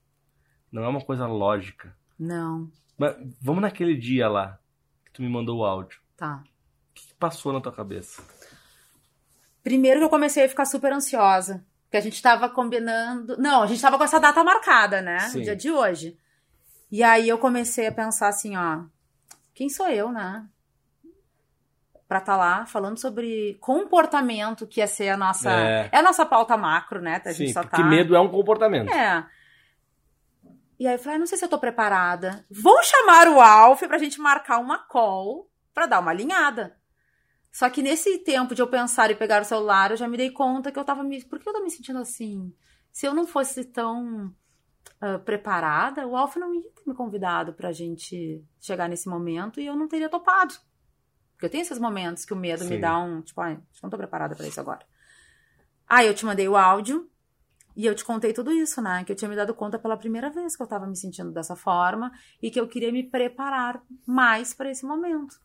Não 0.71 0.85
é 0.85 0.89
uma 0.89 1.05
coisa 1.05 1.27
lógica. 1.27 1.97
Não, 2.19 2.71
Mas 2.97 3.17
vamos 3.41 3.63
naquele 3.63 3.97
dia 3.97 4.29
lá 4.29 4.61
que 5.05 5.13
tu 5.13 5.23
me 5.23 5.29
mandou 5.29 5.59
o 5.59 5.65
áudio. 5.65 6.01
Tá. 6.19 6.43
O 6.91 6.95
que 6.95 7.07
que 7.07 7.15
passou 7.15 7.53
na 7.53 7.61
tua 7.61 7.73
cabeça? 7.73 8.23
Primeiro 9.63 10.01
que 10.01 10.05
eu 10.05 10.11
comecei 10.11 10.45
a 10.45 10.49
ficar 10.49 10.67
super 10.67 10.93
ansiosa. 10.93 11.65
Porque 11.85 11.97
a 11.97 12.01
gente 12.03 12.21
tava 12.21 12.51
combinando. 12.51 13.39
Não, 13.39 13.63
a 13.63 13.67
gente 13.67 13.81
tava 13.81 13.97
com 13.97 14.05
essa 14.05 14.21
data 14.21 14.45
marcada, 14.45 15.01
né? 15.01 15.21
Sim. 15.21 15.41
O 15.41 15.43
dia 15.43 15.57
de 15.57 15.71
hoje. 15.71 16.19
E 16.91 17.03
aí 17.03 17.29
eu 17.29 17.39
comecei 17.39 17.87
a 17.87 17.93
pensar 17.93 18.29
assim, 18.29 18.57
ó. 18.57 18.83
Quem 19.55 19.71
sou 19.71 19.89
eu, 19.89 20.13
né? 20.13 20.47
Pra 22.07 22.19
estar 22.19 22.37
lá 22.37 22.67
falando 22.67 22.99
sobre 22.99 23.57
comportamento, 23.61 24.67
que 24.67 24.81
ia 24.81 24.87
ser 24.87 25.11
a 25.11 25.17
nossa. 25.17 25.51
É. 25.51 25.89
É, 25.93 25.99
a 25.99 26.03
nossa 26.03 26.27
pauta 26.27 26.57
macro, 26.57 27.01
né? 27.01 27.23
A 27.25 27.33
gente 27.33 27.49
Sim, 27.49 27.53
só 27.55 27.63
porque 27.63 27.83
tá. 27.83 27.89
medo 27.89 28.15
é 28.15 28.21
um 28.21 28.31
comportamento. 28.31 28.93
É. 28.93 29.27
E 30.79 30.87
aí 30.87 30.95
eu 30.95 30.99
falei, 30.99 31.17
ah, 31.17 31.19
não 31.19 31.27
sei 31.27 31.37
se 31.37 31.45
eu 31.45 31.49
tô 31.49 31.59
preparada. 31.59 32.45
Vou 32.51 32.81
chamar 32.83 33.29
o 33.29 33.41
Alf 33.41 33.83
pra 33.83 33.99
gente 33.99 34.21
marcar 34.21 34.59
uma 34.59 34.79
call 34.79 35.48
pra 35.79 35.87
dar 35.87 36.01
uma 36.01 36.11
alinhada. 36.11 36.77
Só 37.53 37.71
que 37.71 37.83
nesse 37.83 38.19
tempo 38.19 38.55
de 38.55 38.61
eu 38.61 38.67
pensar 38.67 39.11
e 39.11 39.15
pegar 39.15 39.41
o 39.43 39.45
celular, 39.45 39.93
eu 39.93 39.97
já 39.97 40.09
me 40.09 40.17
dei 40.17 40.31
conta 40.31 40.73
que 40.73 40.79
eu 40.79 40.85
tava 40.85 41.05
me. 41.05 41.25
Por 41.25 41.39
que 41.39 41.49
eu 41.49 41.53
tô 41.53 41.63
me 41.63 41.71
sentindo 41.71 42.01
assim? 42.01 42.53
Se 42.93 43.07
eu 43.07 43.15
não 43.15 43.27
fosse 43.27 43.65
tão 43.65 44.35
ah, 45.01 45.19
preparada, 45.21 46.07
o 46.07 46.17
Alf 46.17 46.37
não 46.37 46.53
ia 46.53 46.71
ter 46.71 46.83
me 46.87 46.95
convidado 46.95 47.53
pra 47.53 47.73
gente 47.73 48.45
chegar 48.61 48.89
nesse 48.89 49.09
momento 49.09 49.61
e 49.61 49.67
eu 49.67 49.77
não 49.77 49.87
teria 49.87 50.09
topado. 50.09 50.55
Porque 51.33 51.47
eu 51.47 51.51
tenho 51.51 51.63
esses 51.63 51.79
momentos 51.79 52.25
que 52.25 52.35
o 52.35 52.37
medo 52.37 52.65
me 52.65 52.75
Sim. 52.75 52.81
dá 52.81 52.99
um. 52.99 53.23
Tipo, 53.23 53.41
ai, 53.41 53.53
acho 53.53 53.81
que 53.81 53.83
não 53.85 53.91
tô 53.91 53.97
preparada 53.97 54.35
pra 54.35 54.49
isso 54.49 54.61
agora. 54.61 54.85
Aí 55.87 56.09
eu 56.09 56.15
te 56.15 56.27
mandei 56.27 56.49
o 56.49 56.57
áudio. 56.57 57.09
E 57.77 57.87
eu 57.87 57.95
te 57.95 58.05
contei 58.05 58.33
tudo 58.33 58.51
isso, 58.51 58.83
né? 58.83 59.05
Que 59.05 59.13
eu 59.13 59.17
tinha 59.17 59.29
me 59.29 59.37
dado 59.37 59.55
conta 59.55 59.79
pela 59.79 59.97
primeira 59.97 60.29
vez 60.31 60.57
que 60.57 60.63
eu 60.63 60.67
tava 60.67 60.85
me 60.85 60.97
sentindo 60.97 61.31
dessa 61.31 61.55
forma 61.55 62.11
e 62.43 62.51
que 62.51 62.59
eu 62.59 62.67
queria 62.67 62.91
me 62.91 63.09
preparar 63.09 63.81
mais 64.05 64.53
para 64.53 64.69
esse 64.69 64.85
momento. 64.85 65.41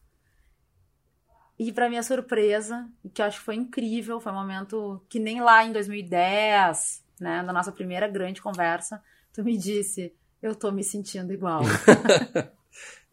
E 1.57 1.72
para 1.72 1.89
minha 1.89 2.03
surpresa, 2.03 2.89
que 3.13 3.22
eu 3.22 3.25
acho 3.25 3.39
que 3.39 3.45
foi 3.45 3.55
incrível, 3.55 4.19
foi 4.19 4.31
um 4.31 4.36
momento 4.36 5.03
que 5.07 5.19
nem 5.19 5.41
lá 5.41 5.63
em 5.63 5.72
2010, 5.72 7.03
né, 7.19 7.41
na 7.41 7.53
nossa 7.53 7.72
primeira 7.72 8.07
grande 8.07 8.41
conversa, 8.41 9.01
tu 9.31 9.43
me 9.43 9.57
disse, 9.57 10.13
eu 10.41 10.55
tô 10.55 10.72
me 10.72 10.83
sentindo 10.83 11.31
igual. 11.31 11.62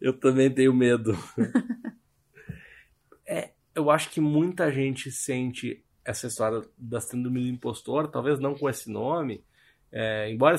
Eu 0.01 0.17
também 0.19 0.51
tenho 0.51 0.73
medo. 0.73 1.15
é, 3.27 3.51
eu 3.75 3.91
acho 3.91 4.09
que 4.09 4.19
muita 4.19 4.71
gente 4.71 5.11
sente 5.11 5.85
essa 6.03 6.25
história 6.25 6.63
da 6.75 6.99
síndrome 6.99 7.41
do 7.41 7.47
impostor, 7.47 8.07
talvez 8.07 8.39
não 8.39 8.55
com 8.55 8.67
esse 8.67 8.89
nome, 8.89 9.45
é, 9.91 10.31
embora 10.31 10.57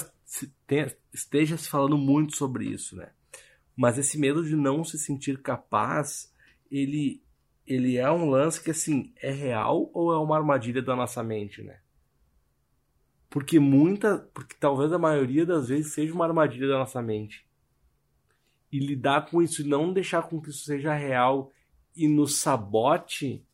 esteja 1.13 1.57
se 1.57 1.69
falando 1.69 1.99
muito 1.99 2.37
sobre 2.37 2.67
isso, 2.67 2.95
né? 2.95 3.11
Mas 3.77 3.99
esse 3.99 4.17
medo 4.17 4.45
de 4.45 4.55
não 4.55 4.85
se 4.85 4.97
sentir 4.99 5.43
capaz, 5.43 6.33
ele, 6.71 7.21
ele 7.73 7.97
é 7.97 8.11
um 8.11 8.29
lance 8.29 8.63
que, 8.63 8.71
assim, 8.71 9.13
é 9.21 9.31
real 9.31 9.91
ou 9.93 10.13
é 10.13 10.19
uma 10.19 10.37
armadilha 10.37 10.83
da 10.83 10.97
nossa 10.97 11.23
mente, 11.23 11.63
né? 11.63 11.79
Porque 13.31 13.59
muita, 13.59 14.19
porque 14.35 14.55
talvez 14.59 14.93
a 14.93 14.99
maioria 14.99 15.47
das 15.47 15.69
vezes 15.69 15.93
seja 15.93 16.13
uma 16.13 16.27
armadilha 16.27 16.69
da 16.69 16.79
nossa 16.79 17.01
mente 17.01 17.47
e 18.71 18.79
lidar 18.79 19.27
com 19.31 19.43
isso 19.43 19.63
e 19.63 19.69
não 19.69 19.93
deixar 19.93 20.23
com 20.23 20.41
que 20.41 20.51
isso 20.51 20.65
seja 20.65 20.95
real 20.95 21.51
e 21.95 22.09
nos 22.09 22.39
sabote 22.41 23.45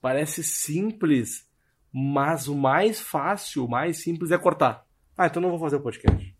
parece 0.00 0.42
simples, 0.44 1.48
mas 1.92 2.48
o 2.48 2.54
mais 2.56 3.00
fácil, 3.00 3.64
o 3.64 3.68
mais 3.68 4.02
simples 4.02 4.30
é 4.30 4.38
cortar. 4.38 4.86
Ah, 5.16 5.26
então 5.26 5.42
não 5.42 5.50
vou 5.50 5.58
fazer 5.58 5.76
o 5.76 5.82
podcast. 5.82 6.36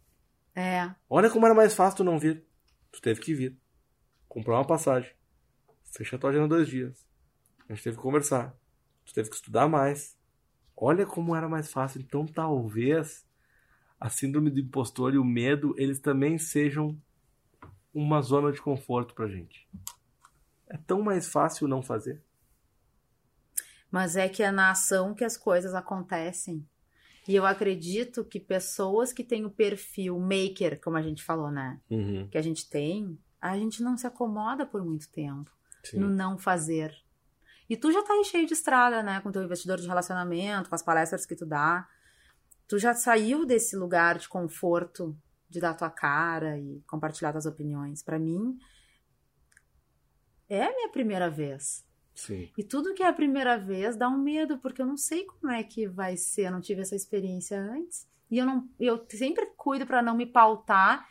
é, 0.55 0.91
Olha 1.11 1.31
como 1.31 1.45
era 1.47 1.55
mais 1.55 1.75
fácil 1.75 1.99
tu 1.99 2.05
não 2.05 2.19
vir. 2.19 2.45
Tu 2.93 3.01
teve 3.01 3.21
que 3.21 3.35
vir. 3.35 3.57
Comprar 4.29 4.55
uma 4.57 4.67
passagem. 4.67 5.11
Fechar 5.93 6.19
tua 6.19 6.31
agenda 6.31 6.49
dois 6.49 6.69
dias. 6.69 7.08
A 7.69 7.75
gente 7.75 7.85
teve 7.85 7.97
que 7.97 8.03
conversar. 8.03 8.57
Tu 9.05 9.13
teve 9.13 9.29
que 9.29 9.37
estudar 9.37 9.69
mais. 9.69 10.17
Olha 10.77 11.05
como 11.05 11.35
era 11.35 11.49
mais 11.49 11.71
fácil. 11.73 12.01
Então 12.01 12.27
talvez 12.27 13.27
a 14.01 14.09
síndrome 14.09 14.51
do 14.51 14.61
impostor 14.61 15.15
e 15.15 15.19
o 15.19 15.25
medo, 15.25 15.75
eles 15.77 15.99
também 15.99 16.39
sejam 16.39 16.97
uma 17.93 18.23
zona 18.23 18.53
de 18.53 18.61
conforto 18.63 19.13
pra 19.15 19.27
gente. 19.27 19.69
É 20.69 20.77
tão 20.77 21.03
mais 21.03 21.27
fácil 21.29 21.67
não 21.67 21.83
fazer. 21.83 22.23
mas 23.91 24.17
é 24.17 24.29
que 24.29 24.43
é 24.43 24.51
na 24.53 24.71
ação 24.71 25.15
que 25.15 25.25
as 25.25 25.37
coisas 25.37 25.75
acontecem. 25.75 26.65
E 27.27 27.35
eu 27.35 27.45
acredito 27.45 28.25
que 28.25 28.39
pessoas 28.39 29.13
que 29.13 29.25
têm 29.25 29.45
o 29.45 29.51
perfil 29.51 30.19
maker, 30.19 30.81
como 30.81 30.97
a 30.97 31.03
gente 31.03 31.23
falou, 31.23 31.51
né? 31.51 31.81
Uhum. 31.91 32.29
que 32.31 32.39
a 32.39 32.43
gente 32.43 32.69
tem, 32.69 33.19
a 33.41 33.57
gente 33.59 33.83
não 33.83 33.97
se 33.97 34.07
acomoda 34.07 34.65
por 34.65 34.85
muito 34.85 35.11
tempo 35.11 35.51
Sim. 35.85 35.99
no 35.99 36.09
não 36.09 36.39
fazer. 36.39 36.95
E 37.69 37.77
tu 37.77 37.93
já 37.93 38.03
tá 38.03 38.15
aí 38.15 38.25
cheio 38.25 38.47
de 38.47 38.55
estrada, 38.55 39.03
né? 39.03 39.21
Com 39.21 39.31
teu 39.31 39.43
investidor 39.43 39.79
de 39.79 39.87
relacionamento, 39.87 40.69
com 40.69 40.75
as 40.75 40.83
palestras 40.83 41.27
que 41.27 41.37
tu 41.37 41.45
dá. 41.45 41.87
Tu 42.67 42.79
já 42.79 42.95
saiu 42.95 43.45
desse 43.45 43.77
lugar 43.77 44.19
de 44.19 44.29
conforto 44.29 45.17
de 45.49 45.61
dar 45.61 45.75
tua 45.75 45.91
cara 45.91 46.59
e 46.59 46.83
compartilhar 46.87 47.33
tuas 47.33 47.47
opiniões. 47.47 48.03
Pra 48.03 48.19
mim, 48.19 48.59
é 50.49 50.65
a 50.65 50.75
minha 50.75 50.89
primeira 50.89 51.29
vez. 51.29 51.87
Sim. 52.15 52.51
E 52.59 52.65
tudo 52.65 52.95
que 52.95 53.03
é 53.03 53.07
a 53.07 53.13
primeira 53.13 53.57
vez 53.57 53.97
dá 53.97 54.09
um 54.09 54.19
medo, 54.19 54.59
porque 54.59 54.83
eu 54.83 54.87
não 54.87 54.97
sei 54.97 55.25
como 55.25 55.53
é 55.53 55.63
que 55.63 55.87
vai 55.87 56.17
ser, 56.17 56.47
eu 56.47 56.53
não 56.53 56.61
tive 56.61 56.81
essa 56.81 56.97
experiência 56.97 57.61
antes. 57.61 58.09
E 58.31 58.39
eu 58.39 58.45
não, 58.45 58.69
eu 58.79 59.07
sempre 59.11 59.47
cuido 59.57 59.87
pra 59.87 60.03
não 60.03 60.17
me 60.17 60.27
pautar 60.27 61.09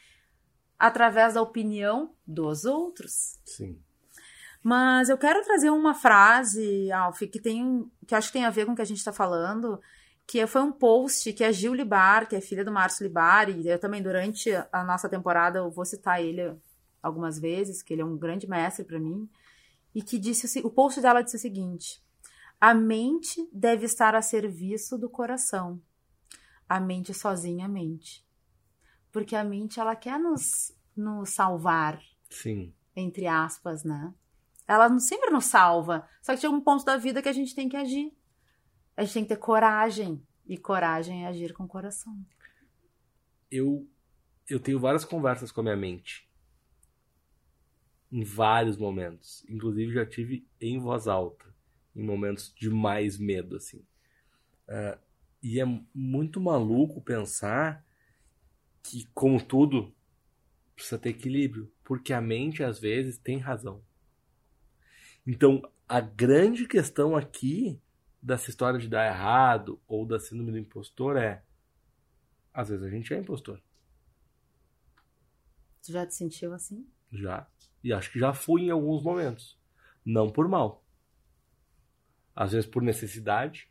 através 0.77 1.33
da 1.33 1.41
opinião 1.41 2.13
dos 2.25 2.65
outros. 2.65 3.39
Sim. 3.45 3.81
Mas 4.63 5.09
eu 5.09 5.17
quero 5.17 5.43
trazer 5.43 5.69
uma 5.69 5.93
frase, 5.93 6.91
Alf, 6.91 7.21
que 7.21 7.39
tem, 7.39 7.89
que 8.05 8.15
acho 8.15 8.27
que 8.27 8.33
tem 8.33 8.45
a 8.45 8.49
ver 8.49 8.65
com 8.65 8.73
o 8.73 8.75
que 8.75 8.81
a 8.81 8.85
gente 8.85 8.97
está 8.97 9.13
falando, 9.13 9.79
que 10.25 10.45
foi 10.45 10.61
um 10.61 10.71
post 10.71 11.31
que 11.31 11.43
a 11.43 11.51
Gil 11.51 11.73
Libar, 11.73 12.27
que 12.27 12.35
é 12.35 12.41
filha 12.41 12.65
do 12.65 12.71
Márcio 12.71 13.03
Libar, 13.03 13.49
e 13.49 13.67
eu 13.67 13.79
também 13.79 14.01
durante 14.01 14.49
a 14.71 14.83
nossa 14.83 15.07
temporada 15.07 15.59
eu 15.59 15.71
vou 15.71 15.85
citar 15.85 16.21
ele 16.21 16.53
algumas 17.01 17.39
vezes, 17.39 17.81
que 17.81 17.93
ele 17.93 18.01
é 18.01 18.05
um 18.05 18.17
grande 18.17 18.47
mestre 18.47 18.83
para 18.83 18.99
mim, 18.99 19.29
e 19.95 20.01
que 20.01 20.19
disse 20.19 20.59
o 20.59 20.69
post 20.69 20.99
dela 20.99 21.21
disse 21.21 21.37
o 21.37 21.39
seguinte: 21.39 22.03
a 22.59 22.73
mente 22.73 23.47
deve 23.53 23.85
estar 23.85 24.15
a 24.15 24.21
serviço 24.21 24.97
do 24.97 25.09
coração. 25.09 25.81
A 26.67 26.79
mente 26.79 27.13
sozinha 27.13 27.67
mente. 27.67 28.25
Porque 29.11 29.35
a 29.35 29.43
mente 29.43 29.79
ela 29.79 29.95
quer 29.95 30.19
nos, 30.19 30.75
nos 30.95 31.29
salvar, 31.29 32.01
Sim. 32.29 32.73
entre 32.95 33.27
aspas, 33.27 33.83
né? 33.83 34.13
Ela 34.67 34.99
sempre 34.99 35.29
nos 35.31 35.45
salva. 35.45 36.07
Só 36.21 36.33
que 36.33 36.41
chega 36.41 36.53
um 36.53 36.61
ponto 36.61 36.83
da 36.85 36.97
vida 36.97 37.21
que 37.21 37.29
a 37.29 37.33
gente 37.33 37.55
tem 37.55 37.69
que 37.69 37.77
agir. 37.77 38.11
A 38.95 39.03
gente 39.03 39.13
tem 39.13 39.23
que 39.23 39.29
ter 39.29 39.37
coragem. 39.37 40.21
E 40.47 40.57
coragem 40.57 41.25
é 41.25 41.27
agir 41.27 41.53
com 41.53 41.63
o 41.63 41.67
coração. 41.67 42.17
eu 43.51 43.87
eu 44.49 44.59
tenho 44.59 44.79
várias 44.79 45.03
conversas 45.05 45.51
com 45.51 45.59
a 45.61 45.63
minha 45.63 45.75
mente 45.75 46.29
em 48.11 48.23
vários 48.23 48.77
momentos 48.77 49.45
inclusive 49.49 49.93
já 49.93 50.05
tive 50.05 50.47
em 50.59 50.79
voz 50.79 51.07
alta 51.07 51.45
em 51.95 52.03
momentos 52.03 52.53
de 52.55 52.69
mais 52.69 53.17
medo 53.17 53.55
assim 53.57 53.85
Ah, 54.69 54.97
E 55.41 55.59
é 55.59 55.65
muito 55.93 56.41
maluco 56.41 57.01
pensar 57.01 57.85
que, 58.83 59.05
como 59.13 59.41
tudo, 59.43 59.93
precisa 60.75 60.97
ter 60.99 61.09
equilíbrio, 61.09 61.71
porque 61.83 62.13
a 62.13 62.21
mente 62.21 62.63
às 62.63 62.79
vezes 62.79 63.17
tem 63.17 63.37
razão. 63.37 63.83
Então, 65.27 65.61
a 65.87 65.99
grande 65.99 66.65
questão 66.65 67.15
aqui 67.15 67.79
dessa 68.21 68.49
história 68.49 68.79
de 68.79 68.87
dar 68.87 69.05
errado 69.05 69.79
ou 69.87 70.05
da 70.05 70.19
síndrome 70.19 70.51
do 70.51 70.57
impostor 70.57 71.17
é 71.17 71.43
às 72.53 72.69
vezes 72.69 72.83
a 72.83 72.89
gente 72.89 73.13
é 73.13 73.17
impostor. 73.19 73.61
Tu 75.83 75.91
já 75.91 76.05
te 76.07 76.15
sentiu 76.15 76.53
assim? 76.53 76.87
Já. 77.11 77.47
E 77.83 77.93
acho 77.93 78.11
que 78.11 78.17
já 78.19 78.33
fui 78.33 78.63
em 78.63 78.69
alguns 78.71 79.03
momentos. 79.03 79.57
Não 80.03 80.31
por 80.31 80.47
mal. 80.47 80.83
Às 82.35 82.53
vezes 82.53 82.67
por 82.67 82.81
necessidade. 82.81 83.69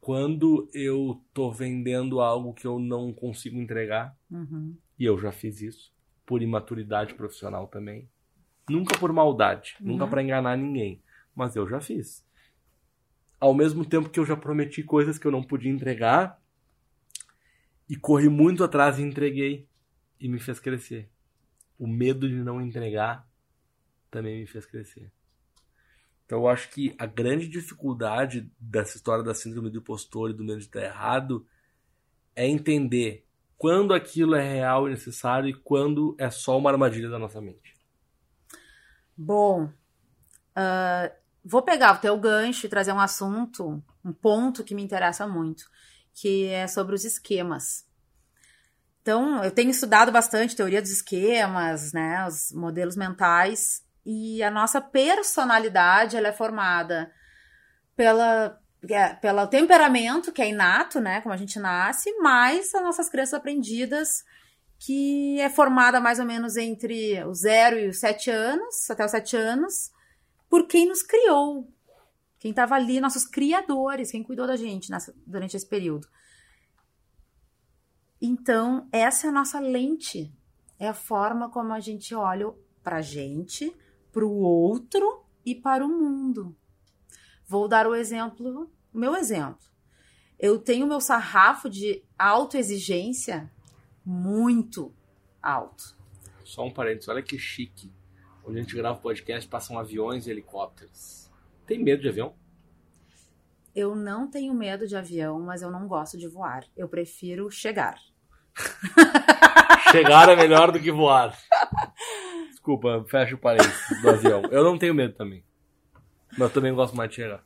Quando 0.00 0.68
eu 0.72 1.22
tô 1.32 1.50
vendendo 1.50 2.20
algo 2.20 2.54
que 2.54 2.66
eu 2.66 2.78
não 2.78 3.12
consigo 3.12 3.58
entregar, 3.58 4.16
Uhum. 4.30 4.76
e 4.98 5.04
eu 5.04 5.18
já 5.18 5.30
fiz 5.32 5.60
isso, 5.60 5.92
por 6.24 6.42
imaturidade 6.42 7.14
profissional 7.14 7.66
também. 7.66 8.08
Nunca 8.70 8.98
por 8.98 9.12
maldade, 9.12 9.76
Uhum. 9.80 9.88
nunca 9.88 10.06
para 10.06 10.22
enganar 10.22 10.56
ninguém, 10.56 11.02
mas 11.34 11.56
eu 11.56 11.68
já 11.68 11.80
fiz. 11.80 12.24
Ao 13.38 13.54
mesmo 13.54 13.84
tempo 13.84 14.08
que 14.10 14.20
eu 14.20 14.26
já 14.26 14.36
prometi 14.36 14.82
coisas 14.82 15.18
que 15.18 15.26
eu 15.26 15.30
não 15.32 15.42
podia 15.42 15.70
entregar 15.70 16.40
e 17.88 17.96
corri 17.96 18.28
muito 18.28 18.62
atrás 18.62 18.98
e 18.98 19.02
entreguei 19.02 19.66
e 20.20 20.28
me 20.28 20.38
fez 20.38 20.60
crescer. 20.60 21.08
O 21.78 21.86
medo 21.86 22.28
de 22.28 22.36
não 22.36 22.60
entregar 22.60 23.26
também 24.10 24.40
me 24.40 24.46
fez 24.46 24.66
crescer. 24.66 25.10
Então 26.26 26.40
eu 26.40 26.48
acho 26.48 26.70
que 26.70 26.94
a 26.98 27.06
grande 27.06 27.48
dificuldade 27.48 28.48
dessa 28.58 28.96
história 28.96 29.24
da 29.24 29.34
síndrome 29.34 29.70
do 29.70 29.78
impostor 29.78 30.30
e 30.30 30.34
do 30.34 30.44
medo 30.44 30.58
de 30.58 30.66
estar 30.66 30.82
errado 30.82 31.44
é 32.36 32.46
entender 32.46 33.24
quando 33.58 33.92
aquilo 33.92 34.34
é 34.34 34.42
real 34.42 34.86
e 34.86 34.90
necessário 34.90 35.48
e 35.48 35.54
quando 35.54 36.14
é 36.18 36.30
só 36.30 36.56
uma 36.56 36.70
armadilha 36.70 37.08
da 37.08 37.18
nossa 37.18 37.40
mente. 37.40 37.74
Bom, 39.22 39.70
ah, 40.56 41.12
vou 41.44 41.60
pegar 41.60 41.94
o 41.94 41.98
teu 41.98 42.18
gancho 42.18 42.64
e 42.64 42.70
trazer 42.70 42.90
um 42.90 42.98
assunto, 42.98 43.82
um 44.02 44.14
ponto 44.14 44.64
que 44.64 44.74
me 44.74 44.82
interessa 44.82 45.26
muito, 45.26 45.64
que 46.14 46.46
é 46.46 46.66
sobre 46.66 46.94
os 46.94 47.04
esquemas. 47.04 47.84
Então, 49.02 49.44
eu 49.44 49.50
tenho 49.50 49.68
estudado 49.68 50.10
bastante 50.10 50.56
teoria 50.56 50.80
dos 50.80 50.90
esquemas, 50.90 51.92
né, 51.92 52.26
os 52.26 52.50
modelos 52.52 52.96
mentais, 52.96 53.82
e 54.06 54.42
a 54.42 54.50
nossa 54.50 54.80
personalidade 54.80 56.16
ela 56.16 56.28
é 56.28 56.32
formada 56.32 57.12
pela 57.94 58.58
é, 58.88 59.08
pelo 59.10 59.46
temperamento 59.46 60.32
que 60.32 60.40
é 60.40 60.48
inato, 60.48 60.98
né, 60.98 61.20
como 61.20 61.34
a 61.34 61.36
gente 61.36 61.58
nasce, 61.58 62.10
mais 62.20 62.74
as 62.74 62.82
nossas 62.82 63.10
crenças 63.10 63.34
aprendidas 63.34 64.24
que 64.80 65.38
é 65.38 65.50
formada 65.50 66.00
mais 66.00 66.18
ou 66.18 66.24
menos 66.24 66.56
entre 66.56 67.22
os 67.24 67.40
0 67.40 67.78
e 67.78 67.88
os 67.88 68.00
7 68.00 68.30
anos, 68.30 68.90
até 68.90 69.04
os 69.04 69.10
7 69.10 69.36
anos, 69.36 69.92
por 70.48 70.66
quem 70.66 70.88
nos 70.88 71.02
criou. 71.02 71.70
Quem 72.38 72.50
estava 72.50 72.76
ali, 72.76 72.98
nossos 72.98 73.26
criadores, 73.26 74.10
quem 74.10 74.22
cuidou 74.22 74.46
da 74.46 74.56
gente 74.56 74.90
nessa, 74.90 75.14
durante 75.26 75.54
esse 75.54 75.66
período. 75.66 76.08
Então, 78.22 78.88
essa 78.90 79.26
é 79.26 79.28
a 79.30 79.32
nossa 79.32 79.60
lente. 79.60 80.32
É 80.78 80.88
a 80.88 80.94
forma 80.94 81.50
como 81.50 81.74
a 81.74 81.80
gente 81.80 82.14
olha 82.14 82.50
pra 82.82 83.02
gente, 83.02 83.76
pro 84.10 84.30
outro 84.30 85.26
e 85.44 85.54
para 85.54 85.84
o 85.84 85.90
mundo. 85.90 86.56
Vou 87.46 87.68
dar 87.68 87.86
o 87.86 87.94
exemplo, 87.94 88.70
o 88.94 88.98
meu 88.98 89.14
exemplo. 89.14 89.68
Eu 90.38 90.58
tenho 90.58 90.86
meu 90.86 91.02
sarrafo 91.02 91.68
de 91.68 92.02
autoexigência 92.18 93.52
muito 94.04 94.94
alto. 95.42 95.96
Só 96.44 96.64
um 96.64 96.70
parênteses, 96.70 97.08
olha 97.08 97.22
que 97.22 97.38
chique. 97.38 97.92
Onde 98.44 98.58
a 98.58 98.62
gente 98.62 98.74
grava 98.74 98.98
o 98.98 99.02
podcast, 99.02 99.48
passam 99.48 99.78
aviões 99.78 100.26
e 100.26 100.30
helicópteros. 100.30 101.30
Tem 101.66 101.78
medo 101.78 102.02
de 102.02 102.08
avião? 102.08 102.34
Eu 103.74 103.94
não 103.94 104.28
tenho 104.28 104.52
medo 104.52 104.86
de 104.86 104.96
avião, 104.96 105.40
mas 105.40 105.62
eu 105.62 105.70
não 105.70 105.86
gosto 105.86 106.18
de 106.18 106.26
voar. 106.26 106.64
Eu 106.76 106.88
prefiro 106.88 107.50
chegar. 107.50 107.98
Chegar 109.92 110.28
é 110.28 110.36
melhor 110.36 110.72
do 110.72 110.80
que 110.80 110.90
voar. 110.90 111.38
Desculpa, 112.50 113.04
fecha 113.08 113.34
o 113.34 113.38
parênteses 113.38 114.02
do 114.02 114.10
avião. 114.10 114.42
Eu 114.50 114.64
não 114.64 114.78
tenho 114.78 114.94
medo 114.94 115.14
também. 115.14 115.44
Mas 116.32 116.40
eu 116.40 116.50
também 116.50 116.74
gosto 116.74 116.96
mais 116.96 117.10
de 117.10 117.16
chegar. 117.16 117.44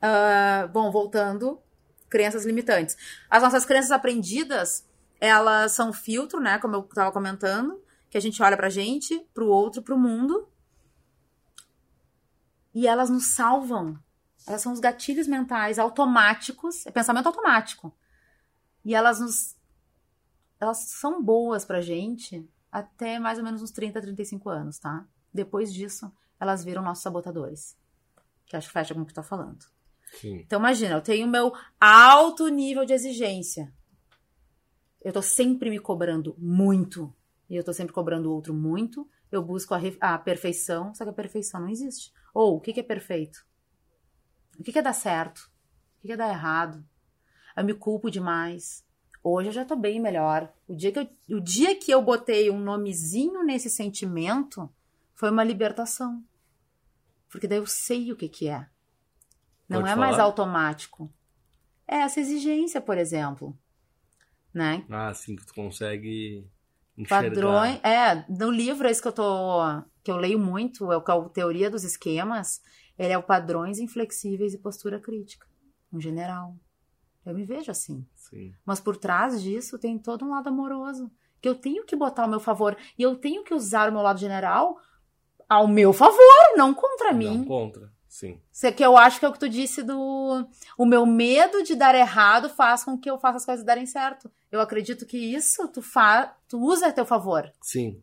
Ah, 0.00 0.68
bom, 0.72 0.90
voltando, 0.90 1.60
crenças 2.08 2.44
limitantes. 2.44 2.96
As 3.28 3.42
nossas 3.42 3.64
crenças 3.64 3.90
aprendidas, 3.90 4.88
elas 5.20 5.72
são 5.72 5.92
filtro, 5.92 6.40
né? 6.40 6.58
Como 6.58 6.74
eu 6.74 6.80
estava 6.80 7.12
comentando, 7.12 7.82
que 8.08 8.16
a 8.16 8.20
gente 8.20 8.42
olha 8.42 8.56
pra 8.56 8.68
gente, 8.68 9.18
pro 9.34 9.48
outro, 9.48 9.82
pro 9.82 9.98
mundo. 9.98 10.48
E 12.74 12.86
elas 12.86 13.10
nos 13.10 13.34
salvam. 13.34 13.98
Elas 14.46 14.62
são 14.62 14.72
os 14.72 14.80
gatilhos 14.80 15.26
mentais 15.26 15.78
automáticos, 15.78 16.86
é 16.86 16.90
pensamento 16.90 17.26
automático. 17.26 17.94
E 18.84 18.94
elas 18.94 19.20
nos. 19.20 19.56
Elas 20.60 20.78
são 20.78 21.22
boas 21.22 21.64
pra 21.64 21.80
gente 21.80 22.48
até 22.70 23.18
mais 23.18 23.38
ou 23.38 23.44
menos 23.44 23.62
uns 23.62 23.70
30, 23.70 24.00
35 24.00 24.48
anos, 24.48 24.78
tá? 24.78 25.06
Depois 25.32 25.72
disso, 25.72 26.12
elas 26.38 26.64
viram 26.64 26.82
nossos 26.82 27.02
sabotadores. 27.02 27.76
Que 28.46 28.56
acho 28.56 28.68
que 28.68 28.72
fecha 28.72 28.94
com 28.94 29.02
o 29.02 29.06
que 29.06 29.12
tu 29.12 29.16
tá 29.16 29.22
falando. 29.22 29.64
Sim. 30.20 30.36
Então, 30.36 30.58
imagina, 30.58 30.94
eu 30.94 31.02
tenho 31.02 31.26
o 31.26 31.30
meu 31.30 31.52
alto 31.80 32.48
nível 32.48 32.84
de 32.84 32.92
exigência. 32.92 33.72
Eu 35.00 35.12
tô 35.12 35.22
sempre 35.22 35.70
me 35.70 35.78
cobrando 35.78 36.34
muito. 36.38 37.14
E 37.48 37.56
eu 37.56 37.64
tô 37.64 37.72
sempre 37.72 37.94
cobrando 37.94 38.30
o 38.30 38.34
outro 38.34 38.52
muito. 38.52 39.08
Eu 39.30 39.42
busco 39.42 39.74
a, 39.74 39.80
a 40.00 40.18
perfeição, 40.18 40.94
só 40.94 41.04
que 41.04 41.10
a 41.10 41.14
perfeição 41.14 41.60
não 41.60 41.68
existe. 41.68 42.12
Ou, 42.34 42.56
o 42.56 42.60
que, 42.60 42.72
que 42.72 42.80
é 42.80 42.82
perfeito? 42.84 43.46
O 44.58 44.62
que, 44.62 44.72
que 44.72 44.78
é 44.78 44.82
dar 44.82 44.92
certo? 44.92 45.38
O 45.38 46.00
que, 46.00 46.08
que 46.08 46.12
é 46.12 46.16
dar 46.16 46.28
errado? 46.28 46.84
Eu 47.56 47.64
me 47.64 47.74
culpo 47.74 48.10
demais. 48.10 48.84
Hoje 49.22 49.48
eu 49.48 49.52
já 49.52 49.64
tô 49.64 49.76
bem 49.76 50.00
melhor. 50.00 50.52
O 50.66 50.74
dia 50.74 50.92
que 50.92 50.98
eu, 50.98 51.36
o 51.36 51.40
dia 51.40 51.76
que 51.76 51.90
eu 51.90 52.02
botei 52.02 52.50
um 52.50 52.58
nomezinho 52.58 53.44
nesse 53.44 53.68
sentimento 53.68 54.70
foi 55.14 55.30
uma 55.30 55.44
libertação. 55.44 56.24
Porque 57.28 57.46
daí 57.46 57.58
eu 57.58 57.66
sei 57.66 58.12
o 58.12 58.16
que, 58.16 58.28
que 58.28 58.48
é. 58.48 58.66
Não 59.68 59.80
Pode 59.80 59.92
é 59.92 59.96
mais 59.96 60.16
falar? 60.16 60.24
automático. 60.24 61.12
É 61.86 61.96
essa 61.96 62.20
exigência, 62.20 62.80
por 62.80 62.96
exemplo. 62.96 63.56
Né? 64.52 64.84
Ah, 64.90 65.12
sim, 65.14 65.36
que 65.36 65.46
tu 65.46 65.54
consegue 65.54 66.46
enxergar. 66.96 67.28
Padrões. 67.28 67.80
É, 67.84 68.24
no 68.28 68.50
livro 68.50 68.88
esse 68.88 69.00
que 69.00 69.08
eu 69.08 69.12
tô. 69.12 69.60
que 70.02 70.10
eu 70.10 70.16
leio 70.16 70.38
muito, 70.38 70.90
é 70.92 70.96
o 70.96 71.02
é 71.02 71.28
Teoria 71.28 71.70
dos 71.70 71.84
Esquemas, 71.84 72.60
ele 72.98 73.12
é 73.12 73.18
o 73.18 73.22
padrões 73.22 73.78
inflexíveis 73.78 74.54
e 74.54 74.58
postura 74.58 74.98
crítica, 74.98 75.46
em 75.92 76.00
geral. 76.00 76.56
Eu 77.24 77.34
me 77.34 77.44
vejo 77.44 77.70
assim. 77.70 78.06
Sim. 78.14 78.54
Mas 78.64 78.80
por 78.80 78.96
trás 78.96 79.42
disso 79.42 79.78
tem 79.78 79.98
todo 79.98 80.24
um 80.24 80.30
lado 80.30 80.48
amoroso. 80.48 81.10
Que 81.40 81.48
eu 81.48 81.54
tenho 81.54 81.84
que 81.84 81.94
botar 81.94 82.22
ao 82.22 82.28
meu 82.28 82.40
favor. 82.40 82.76
E 82.98 83.02
eu 83.02 83.14
tenho 83.14 83.44
que 83.44 83.54
usar 83.54 83.88
o 83.88 83.92
meu 83.92 84.02
lado 84.02 84.18
general 84.18 84.76
ao 85.48 85.68
meu 85.68 85.92
favor, 85.92 86.56
não 86.56 86.74
contra 86.74 87.12
mim. 87.12 87.38
Não 87.38 87.44
contra. 87.44 87.92
Sim. 88.18 88.40
Que 88.76 88.84
eu 88.84 88.96
acho 88.96 89.20
que 89.20 89.24
é 89.24 89.28
o 89.28 89.32
que 89.32 89.38
tu 89.38 89.48
disse 89.48 89.80
do. 89.80 90.44
O 90.76 90.84
meu 90.84 91.06
medo 91.06 91.62
de 91.62 91.76
dar 91.76 91.94
errado 91.94 92.48
faz 92.48 92.82
com 92.82 92.98
que 92.98 93.08
eu 93.08 93.16
faça 93.16 93.36
as 93.36 93.46
coisas 93.46 93.64
darem 93.64 93.86
certo. 93.86 94.28
Eu 94.50 94.60
acredito 94.60 95.06
que 95.06 95.16
isso 95.16 95.68
tu, 95.68 95.80
fa... 95.80 96.36
tu 96.48 96.58
usa 96.60 96.88
a 96.88 96.92
teu 96.92 97.06
favor. 97.06 97.48
Sim. 97.62 98.02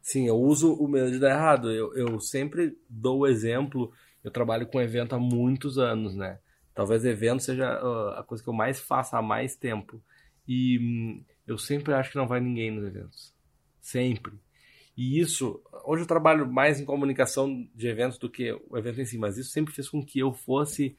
Sim, 0.00 0.26
eu 0.26 0.36
uso 0.36 0.72
o 0.72 0.88
medo 0.88 1.10
de 1.10 1.18
dar 1.18 1.32
errado. 1.32 1.70
Eu, 1.70 1.94
eu 1.94 2.18
sempre 2.20 2.74
dou 2.88 3.18
o 3.18 3.26
exemplo. 3.26 3.92
Eu 4.24 4.30
trabalho 4.30 4.66
com 4.66 4.80
evento 4.80 5.14
há 5.14 5.18
muitos 5.18 5.76
anos, 5.76 6.16
né? 6.16 6.38
Talvez 6.74 7.04
evento 7.04 7.42
seja 7.42 7.66
ah, 7.68 8.20
a 8.20 8.22
coisa 8.22 8.42
que 8.42 8.48
eu 8.48 8.54
mais 8.54 8.80
faço 8.80 9.14
há 9.14 9.20
mais 9.20 9.56
tempo. 9.56 10.02
E 10.48 10.78
hum, 10.78 11.22
eu 11.46 11.58
sempre 11.58 11.92
acho 11.92 12.12
que 12.12 12.16
não 12.16 12.26
vai 12.26 12.40
ninguém 12.40 12.70
nos 12.70 12.86
eventos. 12.86 13.34
Sempre. 13.78 14.32
E 15.00 15.18
isso, 15.18 15.62
hoje 15.86 16.02
eu 16.02 16.06
trabalho 16.06 16.46
mais 16.46 16.78
em 16.78 16.84
comunicação 16.84 17.66
de 17.74 17.88
eventos 17.88 18.18
do 18.18 18.28
que 18.28 18.52
o 18.68 18.76
evento 18.76 19.00
em 19.00 19.06
si, 19.06 19.16
mas 19.16 19.38
isso 19.38 19.48
sempre 19.48 19.72
fez 19.72 19.88
com 19.88 20.04
que 20.04 20.18
eu 20.18 20.30
fosse 20.30 20.94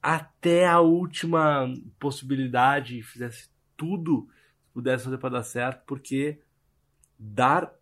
até 0.00 0.68
a 0.68 0.78
última 0.78 1.66
possibilidade 1.98 2.96
e 2.96 3.02
fizesse 3.02 3.50
tudo 3.76 4.28
que 4.66 4.74
pudesse 4.74 5.02
fazer 5.02 5.18
para 5.18 5.30
dar 5.30 5.42
certo, 5.42 5.84
porque 5.84 6.38
dar 7.18 7.74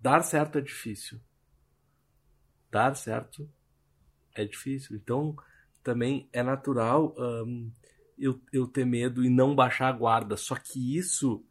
dar 0.00 0.22
certo 0.22 0.58
é 0.58 0.60
difícil. 0.60 1.20
Dar 2.70 2.94
certo 2.94 3.50
é 4.36 4.44
difícil. 4.44 4.94
Então, 4.94 5.34
também 5.82 6.28
é 6.32 6.44
natural 6.44 7.12
eu, 8.16 8.40
eu 8.52 8.68
ter 8.68 8.86
medo 8.86 9.24
e 9.24 9.28
não 9.28 9.52
baixar 9.52 9.88
a 9.88 9.92
guarda. 9.92 10.36
Só 10.36 10.54
que 10.54 10.96
isso 10.96 11.44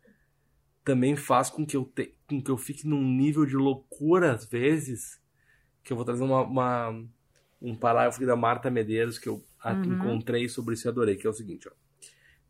também 0.84 1.16
faz 1.16 1.50
com 1.50 1.66
que 1.66 1.78
eu, 1.78 1.86
te, 1.86 2.14
com 2.28 2.42
que 2.42 2.52
eu 2.52 2.58
fique 2.58 2.88
num 2.88 3.04
nível 3.04 3.46
de 3.46 3.56
loucura 3.56 4.34
às 4.34 4.46
vezes, 4.46 5.20
que 5.84 5.92
eu 5.92 5.98
vou 5.98 6.06
trazer 6.06 6.24
uma, 6.24 6.42
uma- 6.42 7.06
um 7.62 7.76
parágrafo 7.76 8.26
da 8.26 8.36
Marta 8.36 8.70
Medeiros 8.70 9.18
que 9.18 9.30
eu 9.30 9.44
uhum. 9.64 9.94
encontrei 9.94 10.50
sobre 10.50 10.74
isso 10.74 10.88
e 10.88 10.90
adorei, 10.90 11.16
que 11.16 11.26
é 11.26 11.30
o 11.30 11.34
seguinte, 11.34 11.68
ó. 11.70 11.72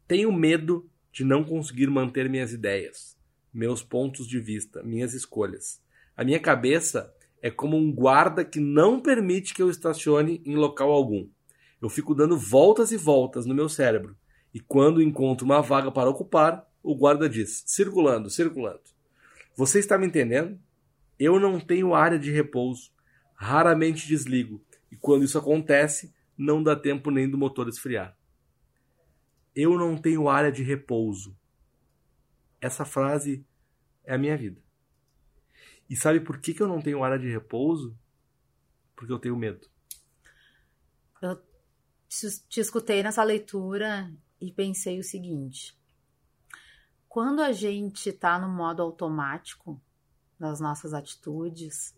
Tenho 0.07 0.31
medo 0.31 0.89
de 1.11 1.23
não 1.23 1.43
conseguir 1.43 1.87
manter 1.87 2.27
minhas 2.29 2.51
ideias, 2.51 3.15
meus 3.53 3.83
pontos 3.83 4.27
de 4.27 4.39
vista, 4.39 4.81
minhas 4.81 5.13
escolhas. 5.13 5.81
A 6.17 6.23
minha 6.23 6.39
cabeça 6.39 7.13
é 7.41 7.51
como 7.51 7.77
um 7.77 7.91
guarda 7.91 8.43
que 8.43 8.59
não 8.59 8.99
permite 8.99 9.53
que 9.53 9.61
eu 9.61 9.69
estacione 9.69 10.41
em 10.45 10.55
local 10.55 10.91
algum. 10.91 11.27
Eu 11.81 11.89
fico 11.89 12.15
dando 12.15 12.37
voltas 12.37 12.91
e 12.91 12.97
voltas 12.97 13.45
no 13.45 13.53
meu 13.53 13.69
cérebro, 13.69 14.15
e 14.53 14.59
quando 14.59 15.01
encontro 15.01 15.45
uma 15.45 15.61
vaga 15.61 15.91
para 15.91 16.09
ocupar, 16.09 16.67
o 16.83 16.93
guarda 16.93 17.29
diz: 17.29 17.63
circulando, 17.65 18.29
circulando. 18.29 18.81
Você 19.55 19.79
está 19.79 19.97
me 19.97 20.05
entendendo? 20.05 20.59
Eu 21.17 21.39
não 21.39 21.59
tenho 21.59 21.95
área 21.95 22.19
de 22.19 22.29
repouso, 22.31 22.91
raramente 23.33 24.07
desligo, 24.07 24.63
e 24.91 24.95
quando 24.97 25.23
isso 25.23 25.37
acontece, 25.37 26.13
não 26.37 26.61
dá 26.61 26.75
tempo 26.75 27.09
nem 27.09 27.29
do 27.29 27.37
motor 27.37 27.67
esfriar. 27.69 28.17
Eu 29.55 29.77
não 29.77 29.95
tenho 29.95 30.27
área 30.27 30.51
de 30.51 30.63
repouso. 30.63 31.37
Essa 32.59 32.83
frase 32.83 33.45
é 34.03 34.15
a 34.15 34.17
minha 34.17 34.35
vida. 34.35 34.61
E 35.89 35.95
sabe 35.95 36.19
por 36.19 36.39
que, 36.39 36.53
que 36.53 36.61
eu 36.61 36.67
não 36.67 36.81
tenho 36.81 37.03
área 37.03 37.19
de 37.19 37.29
repouso? 37.29 37.95
Porque 38.95 39.13
eu 39.13 39.19
tenho 39.19 39.37
medo. 39.37 39.67
Eu 41.21 41.41
te 42.49 42.59
escutei 42.59 43.03
nessa 43.03 43.23
leitura 43.23 44.11
e 44.41 44.51
pensei 44.51 44.99
o 44.99 45.03
seguinte: 45.03 45.77
quando 47.13 47.41
a 47.41 47.51
gente 47.51 48.09
está 48.09 48.39
no 48.39 48.49
modo 48.49 48.81
automático 48.81 49.79
das 50.39 50.59
nossas 50.59 50.95
atitudes, 50.95 51.95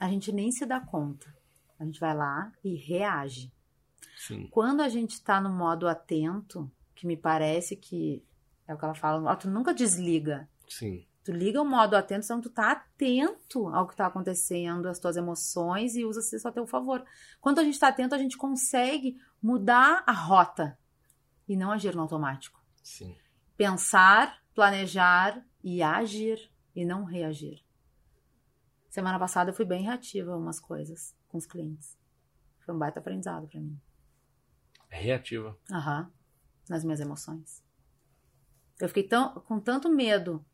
a 0.00 0.08
gente 0.08 0.32
nem 0.32 0.50
se 0.50 0.66
dá 0.66 0.80
conta. 0.80 1.32
A 1.78 1.84
gente 1.84 2.00
vai 2.00 2.12
lá 2.12 2.52
e 2.64 2.74
reage. 2.74 3.52
Sim. 4.16 4.48
Quando 4.48 4.80
a 4.80 4.88
gente 4.88 5.12
está 5.12 5.40
no 5.40 5.48
modo 5.48 5.86
atento, 5.86 6.68
que 6.92 7.06
me 7.06 7.16
parece 7.16 7.76
que 7.76 8.20
é 8.66 8.74
o 8.74 8.76
que 8.76 8.84
ela 8.84 8.96
fala, 8.96 9.30
ó, 9.30 9.36
tu 9.36 9.48
nunca 9.48 9.72
desliga. 9.72 10.48
Sim. 10.68 11.06
Tu 11.22 11.30
liga 11.30 11.62
o 11.62 11.64
modo 11.64 11.94
atento, 11.94 12.24
então 12.24 12.40
tu 12.40 12.50
tá 12.50 12.72
atento 12.72 13.68
ao 13.68 13.86
que 13.86 13.94
está 13.94 14.08
acontecendo, 14.08 14.88
às 14.88 14.98
tuas 14.98 15.16
emoções 15.16 15.94
e 15.94 16.04
usa 16.04 16.18
isso 16.18 16.48
a 16.48 16.50
teu 16.50 16.66
favor. 16.66 17.04
Quando 17.40 17.60
a 17.60 17.62
gente 17.62 17.74
está 17.74 17.86
atento, 17.86 18.12
a 18.12 18.18
gente 18.18 18.36
consegue 18.36 19.20
mudar 19.40 20.02
a 20.04 20.12
rota 20.12 20.76
e 21.48 21.56
não 21.56 21.70
agir 21.70 21.94
no 21.94 22.02
automático. 22.02 22.60
Sim. 22.82 23.14
Pensar, 23.56 24.42
planejar 24.54 25.44
e 25.62 25.82
agir 25.82 26.50
e 26.74 26.84
não 26.84 27.04
reagir. 27.04 27.64
Semana 28.88 29.18
passada 29.18 29.50
eu 29.50 29.54
fui 29.54 29.64
bem 29.64 29.82
reativa 29.82 30.32
a 30.32 30.36
umas 30.36 30.60
coisas 30.60 31.14
com 31.28 31.38
os 31.38 31.46
clientes. 31.46 31.98
Foi 32.60 32.74
um 32.74 32.78
baita 32.78 32.98
aprendizado 32.98 33.46
para 33.46 33.60
mim. 33.60 33.80
Reativa. 34.88 35.56
Aham. 35.70 36.10
Nas 36.68 36.82
minhas 36.82 37.00
emoções. 37.00 37.62
Eu 38.80 38.88
fiquei 38.88 39.04
tão, 39.04 39.34
com 39.40 39.60
tanto 39.60 39.88
medo 39.88 40.44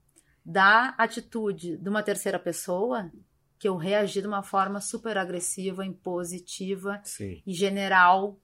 da 0.45 0.91
atitude 0.99 1.77
de 1.77 1.89
uma 1.89 2.03
terceira 2.03 2.39
pessoa 2.39 3.11
que 3.59 3.69
eu 3.69 3.77
reagi 3.77 4.21
de 4.21 4.27
uma 4.27 4.43
forma 4.43 4.81
super 4.81 5.17
agressiva, 5.17 5.87
impositiva 5.87 7.01
Sim. 7.05 7.41
e 7.47 7.55
general, 7.55 8.39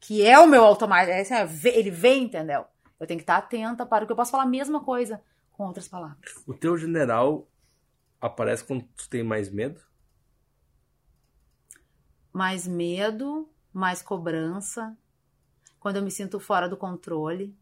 que 0.00 0.26
é 0.26 0.38
o 0.38 0.48
meu 0.48 0.64
automático. 0.64 1.12
É, 1.12 1.78
ele 1.78 1.90
vem, 1.90 2.24
entendeu? 2.24 2.66
Eu 2.98 3.06
tenho 3.06 3.18
que 3.18 3.22
estar 3.22 3.36
atenta 3.36 3.86
para 3.86 4.04
que 4.04 4.12
eu 4.12 4.16
possa 4.16 4.32
falar 4.32 4.42
a 4.42 4.46
mesma 4.46 4.82
coisa 4.82 5.22
com 5.52 5.66
outras 5.66 5.88
palavras. 5.88 6.18
O 6.46 6.54
teu 6.54 6.76
general 6.76 7.48
aparece 8.20 8.64
quando 8.64 8.82
tu 8.96 9.08
tem 9.08 9.22
mais 9.22 9.50
medo? 9.50 9.80
Mais 12.32 12.66
medo, 12.66 13.48
mais 13.72 14.02
cobrança, 14.02 14.96
quando 15.80 15.96
eu 15.96 16.02
me 16.02 16.10
sinto 16.10 16.38
fora 16.40 16.68
do 16.68 16.76
controle, 16.76 17.56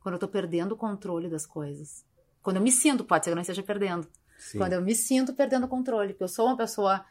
quando 0.00 0.14
eu 0.14 0.18
tô 0.18 0.28
perdendo 0.28 0.72
o 0.72 0.76
controle 0.76 1.28
das 1.28 1.46
coisas. 1.46 2.04
Quando 2.42 2.56
eu 2.56 2.62
me 2.62 2.72
sinto, 2.72 3.04
pode 3.04 3.24
ser 3.24 3.30
que 3.30 3.32
eu 3.32 3.36
não 3.36 3.42
esteja 3.42 3.62
perdendo. 3.62 4.06
Sim. 4.38 4.58
Quando 4.58 4.72
eu 4.72 4.82
me 4.82 4.94
sinto 4.94 5.34
perdendo 5.34 5.64
o 5.64 5.68
controle, 5.68 6.12
porque 6.12 6.24
eu 6.24 6.28
sou 6.28 6.46
uma 6.46 6.56
pessoa. 6.56 7.04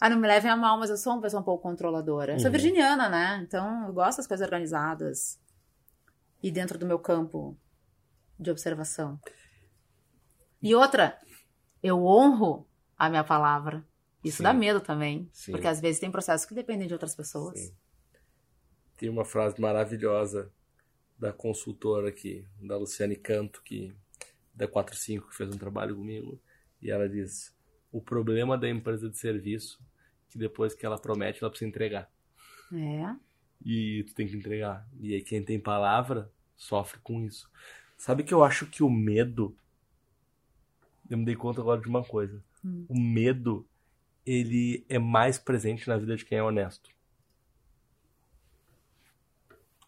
Ah, 0.00 0.10
não 0.10 0.18
me 0.18 0.26
levem 0.26 0.50
a 0.50 0.56
mal, 0.56 0.78
mas 0.78 0.90
eu 0.90 0.96
sou 0.96 1.14
uma 1.14 1.22
pessoa 1.22 1.40
um 1.40 1.44
pouco 1.44 1.62
controladora. 1.62 2.32
Eu 2.32 2.38
sou 2.38 2.46
uhum. 2.46 2.52
virginiana, 2.52 3.08
né? 3.08 3.40
Então 3.46 3.86
eu 3.86 3.92
gosto 3.92 4.18
das 4.18 4.26
coisas 4.26 4.44
organizadas 4.44 5.38
e 6.44 6.50
dentro 6.50 6.78
do 6.78 6.84
meu 6.84 6.98
campo 6.98 7.56
de 8.38 8.50
observação. 8.50 9.18
E 10.62 10.74
outra, 10.74 11.18
eu 11.82 12.04
honro 12.04 12.68
a 12.98 13.08
minha 13.08 13.24
palavra. 13.24 13.82
Isso 14.22 14.36
Sim. 14.36 14.42
dá 14.42 14.52
medo 14.52 14.78
também. 14.78 15.26
Sim. 15.32 15.52
Porque 15.52 15.66
às 15.66 15.80
vezes 15.80 15.98
tem 15.98 16.10
processos 16.10 16.46
que 16.46 16.52
dependem 16.52 16.86
de 16.86 16.92
outras 16.92 17.14
pessoas. 17.14 17.58
Sim. 17.58 17.74
Tem 18.98 19.08
uma 19.08 19.24
frase 19.24 19.58
maravilhosa 19.58 20.52
da 21.18 21.32
consultora 21.32 22.10
aqui, 22.10 22.46
da 22.60 22.76
Luciane 22.76 23.16
Canto, 23.16 23.62
que 23.62 23.96
da 24.52 24.68
45, 24.68 25.30
que 25.30 25.36
fez 25.36 25.48
um 25.48 25.56
trabalho 25.56 25.96
comigo, 25.96 26.38
e 26.82 26.90
ela 26.90 27.08
diz: 27.08 27.56
o 27.90 28.02
problema 28.02 28.58
da 28.58 28.68
empresa 28.68 29.08
de 29.08 29.16
serviço 29.16 29.82
que 30.28 30.36
depois 30.36 30.74
que 30.74 30.84
ela 30.84 30.98
promete, 30.98 31.38
ela 31.42 31.48
precisa 31.48 31.70
entregar. 31.70 32.12
É. 32.70 33.16
E 33.64 34.04
tu 34.04 34.14
tem 34.14 34.28
que 34.28 34.36
entregar. 34.36 34.86
E 35.00 35.14
aí 35.14 35.22
quem 35.22 35.42
tem 35.42 35.58
palavra 35.58 36.30
sofre 36.56 37.00
com 37.00 37.20
isso. 37.20 37.50
Sabe 37.96 38.22
que 38.24 38.34
eu 38.34 38.42
acho 38.42 38.66
que 38.66 38.82
o 38.82 38.90
medo. 38.90 39.56
Eu 41.08 41.18
me 41.18 41.24
dei 41.24 41.36
conta 41.36 41.60
agora 41.60 41.80
de 41.80 41.88
uma 41.88 42.02
coisa. 42.02 42.42
Hum. 42.64 42.86
O 42.88 42.98
medo, 42.98 43.66
ele 44.24 44.84
é 44.88 44.98
mais 44.98 45.38
presente 45.38 45.88
na 45.88 45.96
vida 45.96 46.16
de 46.16 46.24
quem 46.24 46.38
é 46.38 46.42
honesto. 46.42 46.90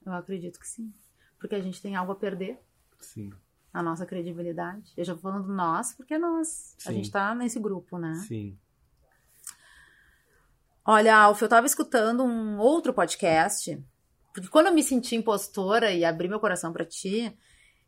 Eu 0.05 0.13
acredito 0.13 0.61
que 0.61 0.69
sim. 0.69 0.93
Porque 1.39 1.55
a 1.55 1.61
gente 1.61 1.81
tem 1.81 1.97
algo 1.97 2.13
a 2.13 2.17
perder. 2.17 2.59
Sim 3.01 3.33
a 3.77 3.83
nossa 3.83 4.07
credibilidade. 4.07 4.91
Eu 4.97 5.05
já 5.05 5.15
tô 5.15 5.21
falando 5.21 5.53
nós, 5.53 5.93
porque 5.93 6.17
nós. 6.17 6.75
Sim. 6.79 6.89
A 6.89 6.93
gente 6.93 7.11
tá 7.11 7.35
nesse 7.35 7.61
grupo, 7.61 7.99
né? 7.99 8.15
Sim. 8.27 8.59
Olha, 10.83 11.15
Alf, 11.15 11.43
eu 11.43 11.49
tava 11.49 11.67
escutando 11.67 12.25
um 12.25 12.59
outro 12.59 12.95
podcast, 12.95 13.79
porque 14.37 14.51
quando 14.51 14.67
eu 14.67 14.73
me 14.75 14.83
senti 14.83 15.17
impostora 15.17 15.91
e 15.93 16.05
abri 16.05 16.29
meu 16.29 16.39
coração 16.39 16.71
para 16.71 16.85
ti, 16.85 17.35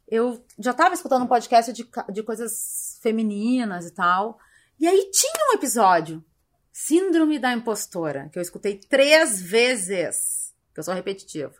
eu 0.08 0.42
já 0.58 0.72
tava 0.72 0.94
escutando 0.94 1.24
um 1.24 1.28
podcast 1.28 1.70
de, 1.74 1.86
de 2.10 2.22
coisas 2.22 2.98
femininas 3.02 3.86
e 3.86 3.92
tal. 3.92 4.38
E 4.80 4.86
aí 4.86 5.10
tinha 5.10 5.50
um 5.50 5.54
episódio, 5.54 6.24
Síndrome 6.72 7.38
da 7.38 7.52
Impostora, 7.52 8.30
que 8.32 8.38
eu 8.38 8.42
escutei 8.42 8.78
três 8.78 9.42
vezes, 9.42 10.54
que 10.72 10.80
eu 10.80 10.84
sou 10.84 10.94
repetitiva. 10.94 11.54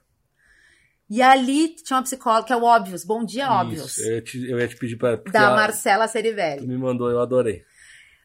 E 1.11 1.21
ali 1.21 1.75
tinha 1.75 1.99
uma 1.99 2.03
psicóloga, 2.03 2.47
que 2.47 2.53
é 2.53 2.57
o 2.57 2.63
Óbvios. 2.63 3.05
Bom 3.05 3.25
dia, 3.25 3.51
Óbvios. 3.51 3.99
Eu 3.99 4.15
ia 4.15 4.23
te, 4.23 4.51
eu 4.51 4.59
ia 4.59 4.69
te 4.69 4.77
pedir 4.77 4.97
para. 4.97 5.17
Da 5.17 5.51
Marcela 5.51 6.09
Serivelli. 6.09 6.63
Tu 6.63 6.69
me 6.69 6.79
mandou, 6.79 7.11
eu 7.11 7.21
adorei. 7.21 7.63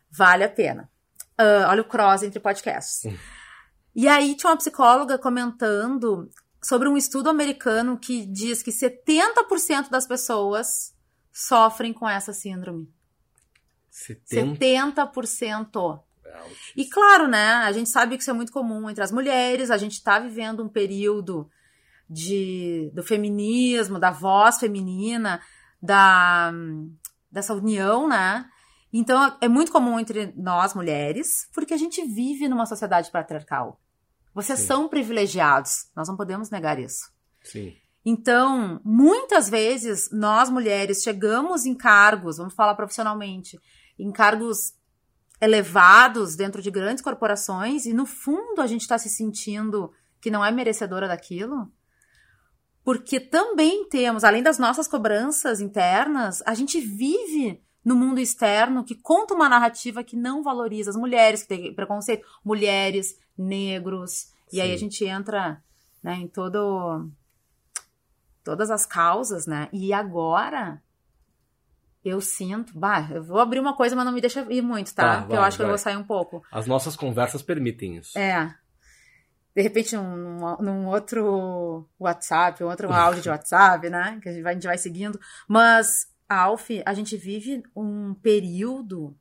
Vale 0.10 0.46
a 0.46 0.50
pena. 0.50 0.90
Uh, 1.40 1.68
olha 1.68 1.82
o 1.82 1.86
cross 1.86 2.24
entre 2.24 2.40
podcasts. 2.40 3.06
Hum. 3.06 3.18
E 3.96 4.08
aí 4.08 4.36
tinha 4.36 4.50
uma 4.50 4.58
psicóloga 4.58 5.18
comentando 5.18 6.30
sobre 6.64 6.88
um 6.88 6.98
estudo 6.98 7.30
americano 7.30 7.98
que 7.98 8.26
diz 8.26 8.64
que 8.64 8.72
70% 8.72 9.90
das 9.90 10.08
pessoas 10.08 10.96
sofrem 11.32 11.92
com 11.92 12.08
essa 12.08 12.32
síndrome. 12.32 12.88
70%? 13.92 14.58
70%. 14.58 16.02
E 16.76 16.86
claro, 16.86 17.28
né? 17.28 17.54
A 17.56 17.72
gente 17.72 17.90
sabe 17.90 18.16
que 18.16 18.22
isso 18.22 18.32
é 18.32 18.34
muito 18.34 18.52
comum 18.52 18.90
entre 18.90 19.04
as 19.04 19.12
mulheres. 19.12 19.70
A 19.70 19.78
gente 19.78 19.94
está 19.94 20.18
vivendo 20.20 20.64
um 20.64 20.70
período 20.70 21.50
de, 22.10 22.92
do 22.94 23.04
feminismo, 23.04 24.00
da 24.00 24.12
voz 24.12 24.58
feminina, 24.58 25.42
da, 25.82 26.52
dessa 27.32 27.54
união, 27.54 28.08
né? 28.08 28.50
Então 28.92 29.38
é 29.42 29.48
muito 29.48 29.72
comum 29.72 30.00
entre 30.00 30.34
nós 30.36 30.74
mulheres, 30.74 31.48
porque 31.54 31.74
a 31.74 31.78
gente 31.78 32.06
vive 32.06 32.48
numa 32.48 32.66
sociedade 32.66 33.12
patriarcal. 33.12 33.80
Vocês 34.34 34.60
Sim. 34.60 34.66
são 34.66 34.90
privilegiados, 34.90 35.88
nós 35.96 36.08
não 36.08 36.18
podemos 36.18 36.50
negar 36.50 36.80
isso. 36.80 37.12
Sim. 37.44 37.76
Então, 38.06 38.82
muitas 38.84 39.50
vezes 39.50 40.10
nós 40.12 40.50
mulheres 40.50 41.02
chegamos 41.02 41.66
em 41.66 41.76
cargos, 41.76 42.38
vamos 42.38 42.54
falar 42.54 42.76
profissionalmente, 42.76 43.58
em 43.98 44.12
cargos 44.12 44.74
elevados 45.40 46.36
dentro 46.36 46.62
de 46.62 46.72
grandes 46.72 47.04
corporações 47.04 47.86
e 47.86 47.94
no 47.94 48.06
fundo 48.06 48.62
a 48.62 48.68
gente 48.68 48.82
está 48.82 48.98
se 48.98 49.10
sentindo 49.10 49.92
que 50.20 50.32
não 50.32 50.44
é 50.44 50.52
merecedora 50.52 51.08
daquilo 51.08 51.72
porque 52.84 53.20
também 53.20 53.88
temos, 53.88 54.24
além 54.24 54.44
das 54.44 54.60
nossas 54.60 54.88
cobranças 54.88 55.62
internas, 55.62 56.44
a 56.46 56.54
gente 56.54 56.80
vive 56.82 57.64
no 57.84 57.96
mundo 57.96 58.20
externo 58.20 58.84
que 58.84 58.96
conta 58.96 59.34
uma 59.34 59.50
narrativa 59.50 60.04
que 60.04 60.16
não 60.16 60.44
valoriza 60.44 60.90
as 60.90 60.96
mulheres, 60.96 61.44
que 61.44 61.50
tem 61.50 61.74
preconceito, 61.74 62.26
mulheres, 62.44 63.18
negros, 63.38 64.12
Sim. 64.48 64.58
e 64.58 64.62
aí 64.62 64.74
a 64.74 64.78
gente 64.78 65.06
entra 65.06 65.62
né, 66.02 66.16
em 66.16 66.28
todo 66.28 67.10
todas 68.44 68.70
as 68.70 68.86
causas, 68.86 69.48
né? 69.48 69.70
E 69.72 69.94
agora 69.94 70.82
eu 72.04 72.20
sinto, 72.20 72.78
bah, 72.78 73.08
eu 73.12 73.24
vou 73.24 73.40
abrir 73.40 73.60
uma 73.60 73.76
coisa, 73.76 73.96
mas 73.96 74.06
não 74.06 74.12
me 74.12 74.20
deixa 74.20 74.42
ir 74.52 74.62
muito, 74.62 74.94
tá? 74.94 75.04
tá 75.04 75.18
Porque 75.20 75.36
vai, 75.36 75.38
eu 75.38 75.44
acho 75.44 75.58
que 75.58 75.64
vai. 75.64 75.68
eu 75.68 75.72
vou 75.72 75.78
sair 75.78 75.96
um 75.96 76.04
pouco. 76.04 76.44
As 76.52 76.68
nossas 76.68 76.96
conversas 76.96 77.42
permitem 77.42 77.96
isso. 77.96 78.18
É. 78.20 78.54
de 79.56 79.62
repente 79.62 79.96
num, 79.96 80.58
num 80.60 80.88
outro 80.88 81.88
WhatsApp, 81.98 82.62
um 82.64 82.68
outro 82.68 82.92
áudio 82.92 83.22
de 83.22 83.30
WhatsApp, 83.32 83.90
né? 83.90 84.20
Que 84.22 84.28
a 84.30 84.34
gente 84.34 84.44
vai, 84.44 84.52
a 84.52 84.56
gente 84.56 84.68
vai 84.68 84.78
seguindo. 84.78 85.18
Mas, 85.48 86.08
Alf, 86.36 86.70
a 86.86 86.94
gente 86.94 87.18
vive 87.18 87.64
um 87.76 88.14
período 88.14 89.18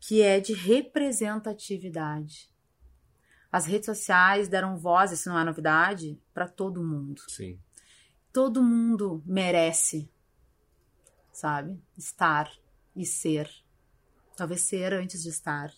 que 0.00 0.22
é 0.22 0.40
de 0.40 0.52
representatividade. 0.52 2.50
As 3.50 3.66
redes 3.66 3.86
sociais 3.86 4.48
deram 4.48 4.76
voz, 4.76 5.10
isso 5.10 5.28
não 5.28 5.38
é 5.38 5.44
novidade, 5.44 6.20
para 6.32 6.46
todo 6.46 6.84
mundo. 6.84 7.22
Sim. 7.28 7.58
Todo 8.32 8.62
mundo 8.62 9.22
merece, 9.26 10.10
sabe? 11.32 11.82
Estar 11.96 12.50
e 12.94 13.06
ser. 13.06 13.50
Talvez 14.36 14.60
ser 14.62 14.92
antes 14.92 15.22
de 15.22 15.30
estar. 15.30 15.72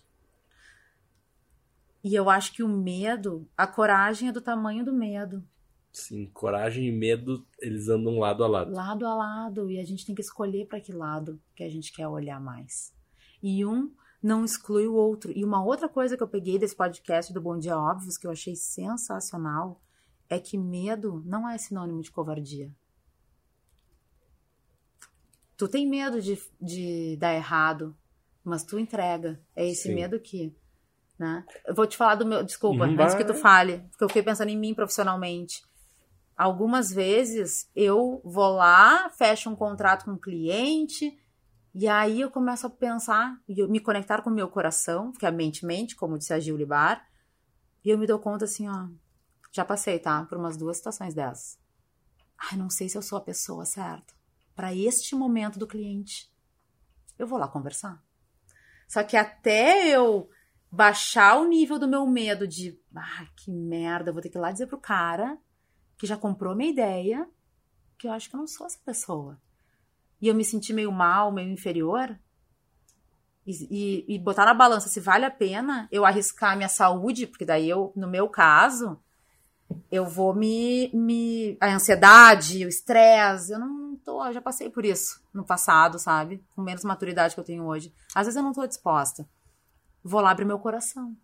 E 2.03 2.15
eu 2.15 2.29
acho 2.29 2.53
que 2.53 2.63
o 2.63 2.69
medo, 2.69 3.49
a 3.57 3.67
coragem 3.67 4.29
é 4.29 4.33
do 4.33 4.41
tamanho 4.41 4.85
do 4.85 4.93
medo. 4.93 5.47
Sim, 5.93 6.27
coragem 6.27 6.87
e 6.87 6.93
medo, 6.93 7.45
eles 7.59 7.89
andam 7.89 8.19
lado 8.19 8.45
a 8.45 8.47
lado. 8.47 8.73
Lado 8.73 9.07
a 9.07 9.15
lado. 9.15 9.71
E 9.71 9.81
a 9.81 9.85
gente 9.85 10.07
tem 10.07 10.15
que 10.15 10.21
escolher 10.21 10.67
para 10.67 10.81
que 10.81 10.93
lado 10.93 11.41
que 11.55 11.65
a 11.65 11.69
gente 11.69 11.93
quer 11.93 12.07
olhar 12.07 12.41
mais. 12.41 12.95
E 13.43 13.65
um 13.65 13.93
não 14.23 14.45
exclui 14.45 14.87
o 14.87 14.95
outro. 14.95 15.33
E 15.35 15.45
uma 15.45 15.65
outra 15.65 15.89
coisa 15.89 16.17
que 16.17 16.23
eu 16.23 16.29
peguei 16.29 16.59
desse 16.59 16.77
podcast 16.77 17.33
do 17.33 17.41
Bom 17.41 17.59
Dia 17.59 17.77
Óbvios, 17.77 18.17
que 18.17 18.27
eu 18.27 18.31
achei 18.31 18.55
sensacional, 18.55 19.81
é 20.29 20.39
que 20.39 20.57
medo 20.57 21.23
não 21.27 21.49
é 21.49 21.59
sinônimo 21.59 22.03
de 22.03 22.11
covardia. 22.11 22.71
Tu 25.57 25.69
tem 25.69 25.87
medo 25.87 26.23
de, 26.23 26.41
de 26.61 27.17
dar 27.19 27.35
errado, 27.35 27.97
mas 28.45 28.65
tu 28.65 28.79
entrega. 28.79 29.41
É 29.57 29.69
esse 29.69 29.89
Sim. 29.89 29.95
medo 29.95 30.21
que. 30.21 30.55
Né? 31.19 31.45
Eu 31.67 31.75
vou 31.75 31.87
te 31.87 31.97
falar 31.97 32.15
do 32.15 32.25
meu. 32.25 32.45
Desculpa, 32.45 32.87
Uhum, 32.87 32.99
antes 32.99 33.15
que 33.15 33.25
tu 33.25 33.35
fale, 33.35 33.79
porque 33.91 34.05
eu 34.05 34.09
fiquei 34.09 34.23
pensando 34.23 34.49
em 34.49 34.57
mim 34.57 34.73
profissionalmente. 34.73 35.63
Algumas 36.41 36.91
vezes 36.91 37.69
eu 37.77 38.23
vou 38.25 38.55
lá, 38.55 39.11
fecho 39.11 39.51
um 39.51 39.55
contrato 39.55 40.07
com 40.07 40.13
um 40.13 40.19
cliente, 40.19 41.23
e 41.75 41.87
aí 41.87 42.23
eu 42.23 42.31
começo 42.31 42.67
a 42.67 42.71
pensar, 42.71 43.39
e 43.47 43.63
me 43.67 43.79
conectar 43.79 44.23
com 44.23 44.31
o 44.31 44.33
meu 44.33 44.49
coração, 44.49 45.13
que 45.13 45.27
a 45.27 45.31
mente 45.31 45.67
mente, 45.67 45.95
como 45.95 46.17
disse 46.17 46.33
a 46.33 46.41
Gil 46.41 46.57
Libar, 46.57 47.07
e 47.85 47.91
eu 47.91 47.99
me 47.99 48.07
dou 48.07 48.19
conta 48.19 48.47
assim, 48.47 48.67
ó. 48.67 48.89
Já 49.53 49.67
passei, 49.67 49.99
tá? 49.99 50.25
Por 50.25 50.39
umas 50.39 50.57
duas 50.57 50.79
situações 50.79 51.13
dessas. 51.13 51.59
Ai, 52.39 52.57
não 52.57 52.71
sei 52.71 52.89
se 52.89 52.97
eu 52.97 53.03
sou 53.03 53.19
a 53.19 53.23
pessoa 53.23 53.67
certa 53.67 54.15
para 54.57 54.75
este 54.75 55.15
momento 55.15 55.59
do 55.59 55.67
cliente. 55.67 56.33
Eu 57.19 57.27
vou 57.27 57.39
lá 57.39 57.49
conversar. 57.49 58.03
Só 58.89 59.05
que 59.05 59.19
até 59.19 59.89
eu 59.89 60.31
baixar 60.73 61.37
o 61.37 61.47
nível 61.47 61.79
do 61.79 61.87
meu 61.87 62.07
medo 62.07 62.49
de, 62.49 62.81
ah, 62.97 63.27
que 63.37 63.51
merda, 63.51 64.09
eu 64.09 64.15
vou 64.15 64.23
ter 64.23 64.31
que 64.31 64.39
ir 64.39 64.41
lá 64.41 64.51
dizer 64.51 64.69
pro 64.69 64.81
cara 64.81 65.39
que 66.01 66.07
já 66.07 66.17
comprou 66.17 66.57
minha 66.57 66.71
ideia, 66.71 67.29
que 67.99 68.09
eu 68.09 68.13
acho 68.13 68.31
que 68.31 68.35
eu 68.35 68.41
não 68.41 68.47
sou 68.47 68.67
essa 68.67 68.79
pessoa. 68.83 69.39
E 70.19 70.29
eu 70.29 70.35
me 70.35 70.43
senti 70.43 70.73
meio 70.73 70.91
mal, 70.91 71.31
meio 71.31 71.51
inferior. 71.51 72.19
E, 73.47 73.53
e, 73.71 74.15
e 74.15 74.19
botar 74.19 74.47
na 74.47 74.55
balança 74.55 74.89
se 74.89 74.99
vale 74.99 75.27
a 75.27 75.31
pena 75.31 75.87
eu 75.93 76.07
arriscar 76.07 76.57
minha 76.57 76.71
saúde, 76.71 77.27
porque 77.27 77.45
daí 77.45 77.69
eu, 77.69 77.93
no 77.95 78.09
meu 78.09 78.31
caso, 78.31 78.99
eu 79.91 80.07
vou 80.07 80.35
me. 80.35 80.91
me 80.95 81.59
a 81.61 81.75
ansiedade, 81.75 82.65
o 82.65 82.69
estresse, 82.71 83.53
eu 83.53 83.59
não 83.59 83.95
tô. 83.97 84.25
Eu 84.25 84.33
já 84.33 84.41
passei 84.41 84.71
por 84.71 84.87
isso 84.87 85.23
no 85.35 85.45
passado, 85.45 85.99
sabe? 85.99 86.43
Com 86.57 86.63
menos 86.63 86.83
maturidade 86.83 87.35
que 87.35 87.41
eu 87.41 87.45
tenho 87.45 87.67
hoje. 87.67 87.93
Às 88.15 88.27
vezes 88.27 88.37
eu 88.39 88.43
não 88.43 88.55
tô 88.55 88.67
disposta. 88.67 89.29
Vou 90.03 90.23
lá 90.23 90.31
abrir 90.31 90.47
meu 90.47 90.59
coração. 90.59 91.15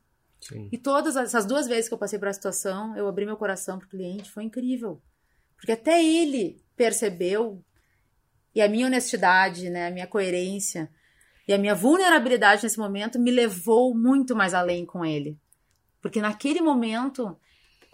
Sim. 0.49 0.69
E 0.71 0.79
todas 0.79 1.17
essas 1.17 1.45
duas 1.45 1.67
vezes 1.67 1.89
que 1.89 1.95
eu 1.95 1.99
passei 1.99 2.19
por 2.19 2.33
situação, 2.33 2.97
eu 2.97 3.09
abri 3.09 3.27
meu 3.27 3.37
coração 3.37 3.79
pro 3.79 3.89
cliente, 3.89 4.31
foi 4.31 4.45
incrível. 4.45 5.03
Porque 5.57 5.73
até 5.73 6.05
ele 6.05 6.63
percebeu, 6.77 7.65
e 8.55 8.63
a 8.63 8.69
minha 8.69 8.87
honestidade, 8.87 9.69
né, 9.69 9.89
a 9.89 9.91
minha 9.91 10.07
coerência 10.07 10.89
e 11.49 11.53
a 11.53 11.59
minha 11.59 11.75
vulnerabilidade 11.75 12.63
nesse 12.63 12.79
momento 12.79 13.19
me 13.19 13.31
levou 13.31 13.95
muito 13.95 14.37
mais 14.37 14.55
além 14.55 14.87
com 14.87 15.05
ele. 15.05 15.37
Porque 16.01 16.21
naquele 16.21 16.61
momento 16.61 17.37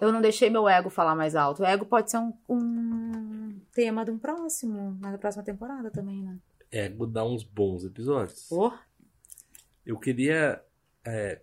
eu 0.00 0.12
não 0.12 0.20
deixei 0.20 0.50
meu 0.50 0.68
ego 0.68 0.90
falar 0.90 1.14
mais 1.14 1.34
alto. 1.34 1.62
O 1.62 1.64
ego 1.64 1.86
pode 1.86 2.10
ser 2.10 2.18
um, 2.18 2.32
um 2.48 3.60
tema 3.72 4.04
de 4.04 4.10
um 4.10 4.18
próximo, 4.18 4.98
na 5.00 5.16
próxima 5.16 5.44
temporada 5.44 5.90
também, 5.90 6.22
né? 6.22 6.36
Ego 6.70 7.06
dá 7.06 7.24
uns 7.24 7.44
bons 7.44 7.84
episódios. 7.84 8.50
Oh, 8.50 8.72
Eu 9.86 9.98
queria 9.98 10.62
é, 11.04 11.40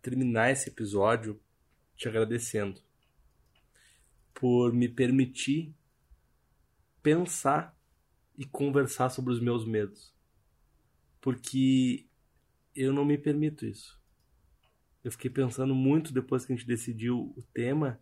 terminar 0.00 0.50
esse 0.50 0.68
episódio 0.68 1.40
te 1.96 2.08
agradecendo 2.08 2.80
por 4.32 4.72
me 4.72 4.88
permitir 4.88 5.74
pensar 7.02 7.76
e 8.36 8.44
conversar 8.44 9.10
sobre 9.10 9.32
os 9.32 9.40
meus 9.40 9.66
medos. 9.66 10.14
Porque 11.20 12.06
eu 12.74 12.92
não 12.92 13.04
me 13.04 13.18
permito 13.18 13.66
isso. 13.66 14.00
Eu 15.02 15.10
fiquei 15.10 15.30
pensando 15.30 15.74
muito 15.74 16.12
depois 16.12 16.46
que 16.46 16.52
a 16.52 16.56
gente 16.56 16.66
decidiu 16.66 17.32
o 17.36 17.42
tema 17.52 18.00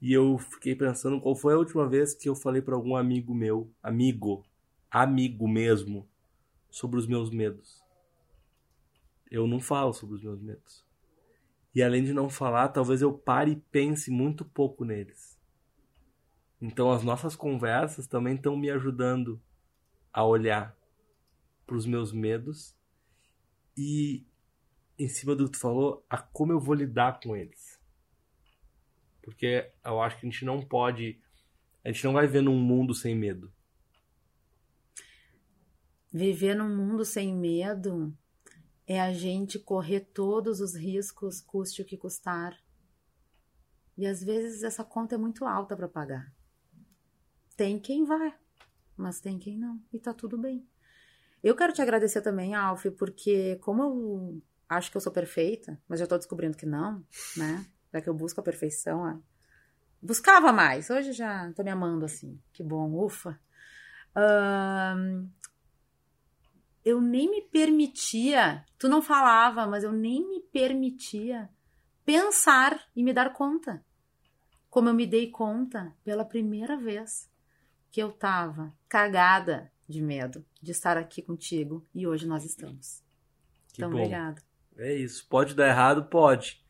e 0.00 0.12
eu 0.12 0.38
fiquei 0.38 0.74
pensando 0.74 1.20
qual 1.20 1.36
foi 1.36 1.54
a 1.54 1.58
última 1.58 1.88
vez 1.88 2.14
que 2.14 2.28
eu 2.28 2.34
falei 2.34 2.62
para 2.62 2.74
algum 2.74 2.96
amigo 2.96 3.34
meu, 3.34 3.70
amigo, 3.82 4.46
amigo 4.90 5.46
mesmo, 5.46 6.08
sobre 6.70 6.98
os 6.98 7.06
meus 7.06 7.30
medos. 7.30 7.82
Eu 9.30 9.46
não 9.46 9.60
falo 9.60 9.92
sobre 9.92 10.16
os 10.16 10.22
meus 10.22 10.40
medos. 10.40 10.84
E 11.74 11.82
além 11.82 12.04
de 12.04 12.12
não 12.12 12.28
falar, 12.28 12.68
talvez 12.68 13.02
eu 13.02 13.12
pare 13.12 13.52
e 13.52 13.56
pense 13.56 14.10
muito 14.10 14.44
pouco 14.44 14.84
neles. 14.84 15.38
Então 16.60 16.92
as 16.92 17.02
nossas 17.02 17.34
conversas 17.34 18.06
também 18.06 18.36
estão 18.36 18.56
me 18.56 18.70
ajudando 18.70 19.42
a 20.12 20.24
olhar 20.24 20.76
para 21.66 21.76
os 21.76 21.84
meus 21.84 22.12
medos 22.12 22.76
e, 23.76 24.24
em 24.98 25.08
cima 25.08 25.34
do 25.34 25.46
que 25.46 25.52
tu 25.52 25.58
falou, 25.58 26.06
a 26.08 26.18
como 26.18 26.52
eu 26.52 26.60
vou 26.60 26.74
lidar 26.74 27.20
com 27.20 27.34
eles. 27.34 27.80
Porque 29.22 29.72
eu 29.84 30.00
acho 30.00 30.20
que 30.20 30.26
a 30.26 30.30
gente 30.30 30.44
não 30.44 30.62
pode. 30.62 31.18
A 31.84 31.90
gente 31.90 32.04
não 32.04 32.12
vai 32.12 32.26
viver 32.26 32.42
num 32.42 32.58
mundo 32.58 32.94
sem 32.94 33.14
medo. 33.14 33.52
viver 36.14 36.54
num 36.54 36.68
mundo 36.68 37.04
sem 37.04 37.34
medo 37.34 38.16
é 38.86 39.00
a 39.00 39.12
gente 39.12 39.58
correr 39.58 40.00
todos 40.00 40.60
os 40.60 40.74
riscos, 40.74 41.40
custe 41.40 41.82
o 41.82 41.84
que 41.84 41.96
custar. 41.96 42.58
E 43.96 44.06
às 44.06 44.22
vezes 44.22 44.62
essa 44.62 44.84
conta 44.84 45.14
é 45.14 45.18
muito 45.18 45.44
alta 45.44 45.76
para 45.76 45.88
pagar. 45.88 46.32
Tem 47.56 47.78
quem 47.78 48.04
vai, 48.04 48.34
mas 48.96 49.20
tem 49.20 49.38
quem 49.38 49.56
não, 49.56 49.80
e 49.92 49.98
tá 49.98 50.12
tudo 50.12 50.36
bem. 50.36 50.66
Eu 51.42 51.54
quero 51.54 51.72
te 51.72 51.82
agradecer 51.82 52.20
também, 52.22 52.54
Alf, 52.54 52.86
porque 52.98 53.56
como 53.56 53.82
eu 53.82 54.42
acho 54.68 54.90
que 54.90 54.96
eu 54.96 55.00
sou 55.00 55.12
perfeita, 55.12 55.80
mas 55.86 56.00
já 56.00 56.06
tô 56.06 56.16
descobrindo 56.16 56.56
que 56.56 56.66
não, 56.66 57.04
né? 57.36 57.64
Já 57.92 58.00
que 58.00 58.08
eu 58.08 58.14
busco 58.14 58.40
a 58.40 58.42
perfeição, 58.42 59.00
ó. 59.02 59.18
buscava 60.02 60.52
mais. 60.52 60.90
Hoje 60.90 61.12
já 61.12 61.52
tô 61.52 61.62
me 61.62 61.70
amando 61.70 62.04
assim. 62.04 62.40
Que 62.52 62.62
bom, 62.62 62.92
ufa. 62.94 63.38
Ahn, 64.16 65.28
eu 66.84 67.00
nem 67.00 67.30
me 67.30 67.40
permitia, 67.40 68.64
tu 68.78 68.88
não 68.88 69.00
falava, 69.00 69.66
mas 69.66 69.82
eu 69.84 69.92
nem 69.92 70.26
me 70.28 70.40
permitia 70.40 71.48
pensar 72.04 72.78
e 72.94 73.02
me 73.02 73.12
dar 73.12 73.32
conta. 73.32 73.82
Como 74.68 74.88
eu 74.88 74.94
me 74.94 75.06
dei 75.06 75.30
conta 75.30 75.94
pela 76.04 76.24
primeira 76.24 76.76
vez 76.76 77.30
que 77.90 78.02
eu 78.02 78.12
tava 78.12 78.72
cagada 78.88 79.72
de 79.88 80.02
medo 80.02 80.44
de 80.60 80.72
estar 80.72 80.96
aqui 80.96 81.22
contigo 81.22 81.86
e 81.94 82.06
hoje 82.06 82.26
nós 82.26 82.44
estamos. 82.44 83.02
Que 83.72 83.80
então, 83.80 83.90
bom. 83.90 83.98
obrigada. 83.98 84.42
É 84.76 84.92
isso. 84.92 85.26
Pode 85.28 85.54
dar 85.54 85.68
errado? 85.68 86.04
Pode. 86.04 86.62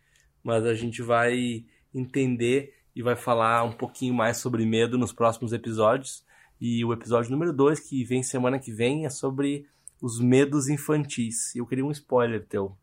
Mas 0.42 0.64
a 0.64 0.74
gente 0.74 1.02
vai 1.02 1.64
entender 1.92 2.74
e 2.94 3.02
vai 3.02 3.16
falar 3.16 3.64
um 3.64 3.72
pouquinho 3.72 4.14
mais 4.14 4.36
sobre 4.36 4.64
medo 4.64 4.98
nos 4.98 5.12
próximos 5.12 5.52
episódios. 5.52 6.24
E 6.60 6.84
o 6.84 6.92
episódio 6.92 7.30
número 7.30 7.52
2, 7.52 7.80
que 7.80 8.04
vem 8.04 8.22
semana 8.22 8.58
que 8.58 8.70
vem, 8.70 9.06
é 9.06 9.10
sobre 9.10 9.66
os 10.00 10.20
medos 10.20 10.68
infantis. 10.68 11.54
Eu 11.54 11.66
queria 11.66 11.84
um 11.84 11.90
spoiler 11.90 12.46
teu. 12.46 12.76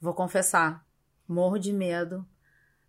Vou 0.00 0.14
confessar, 0.14 0.84
morro 1.26 1.58
de 1.58 1.72
medo 1.72 2.26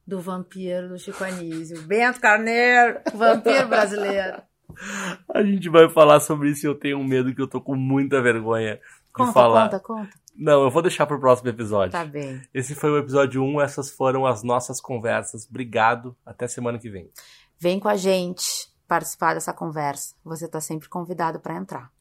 do 0.05 0.19
vampiro 0.19 0.89
do 0.89 0.97
Chico 0.97 1.23
Anísio. 1.23 1.81
Bento 1.83 2.19
Carneiro, 2.19 2.99
vampiro 3.13 3.67
brasileiro. 3.67 4.41
A 5.33 5.43
gente 5.43 5.69
vai 5.69 5.89
falar 5.89 6.19
sobre 6.19 6.49
isso 6.51 6.65
e 6.65 6.69
eu 6.69 6.75
tenho 6.75 6.97
um 6.99 7.03
medo 7.03 7.33
que 7.33 7.41
eu 7.41 7.47
tô 7.47 7.59
com 7.59 7.75
muita 7.75 8.21
vergonha 8.21 8.75
de 8.75 8.81
Conta, 9.11 9.33
falar. 9.33 9.63
conta, 9.69 9.79
conta. 9.79 10.19
Não, 10.35 10.63
eu 10.63 10.69
vou 10.69 10.81
deixar 10.81 11.05
pro 11.05 11.19
próximo 11.19 11.49
episódio. 11.49 11.91
Tá 11.91 12.05
bem. 12.05 12.41
Esse 12.53 12.73
foi 12.73 12.89
o 12.91 12.97
episódio 12.97 13.43
1, 13.43 13.59
essas 13.61 13.91
foram 13.91 14.25
as 14.25 14.41
nossas 14.41 14.79
conversas. 14.79 15.45
Obrigado, 15.49 16.15
até 16.25 16.47
semana 16.47 16.79
que 16.79 16.89
vem. 16.89 17.11
Vem 17.59 17.79
com 17.79 17.89
a 17.89 17.97
gente 17.97 18.71
participar 18.87 19.33
dessa 19.33 19.51
conversa. 19.51 20.15
Você 20.23 20.47
tá 20.47 20.61
sempre 20.61 20.87
convidado 20.87 21.39
para 21.39 21.57
entrar. 21.57 21.91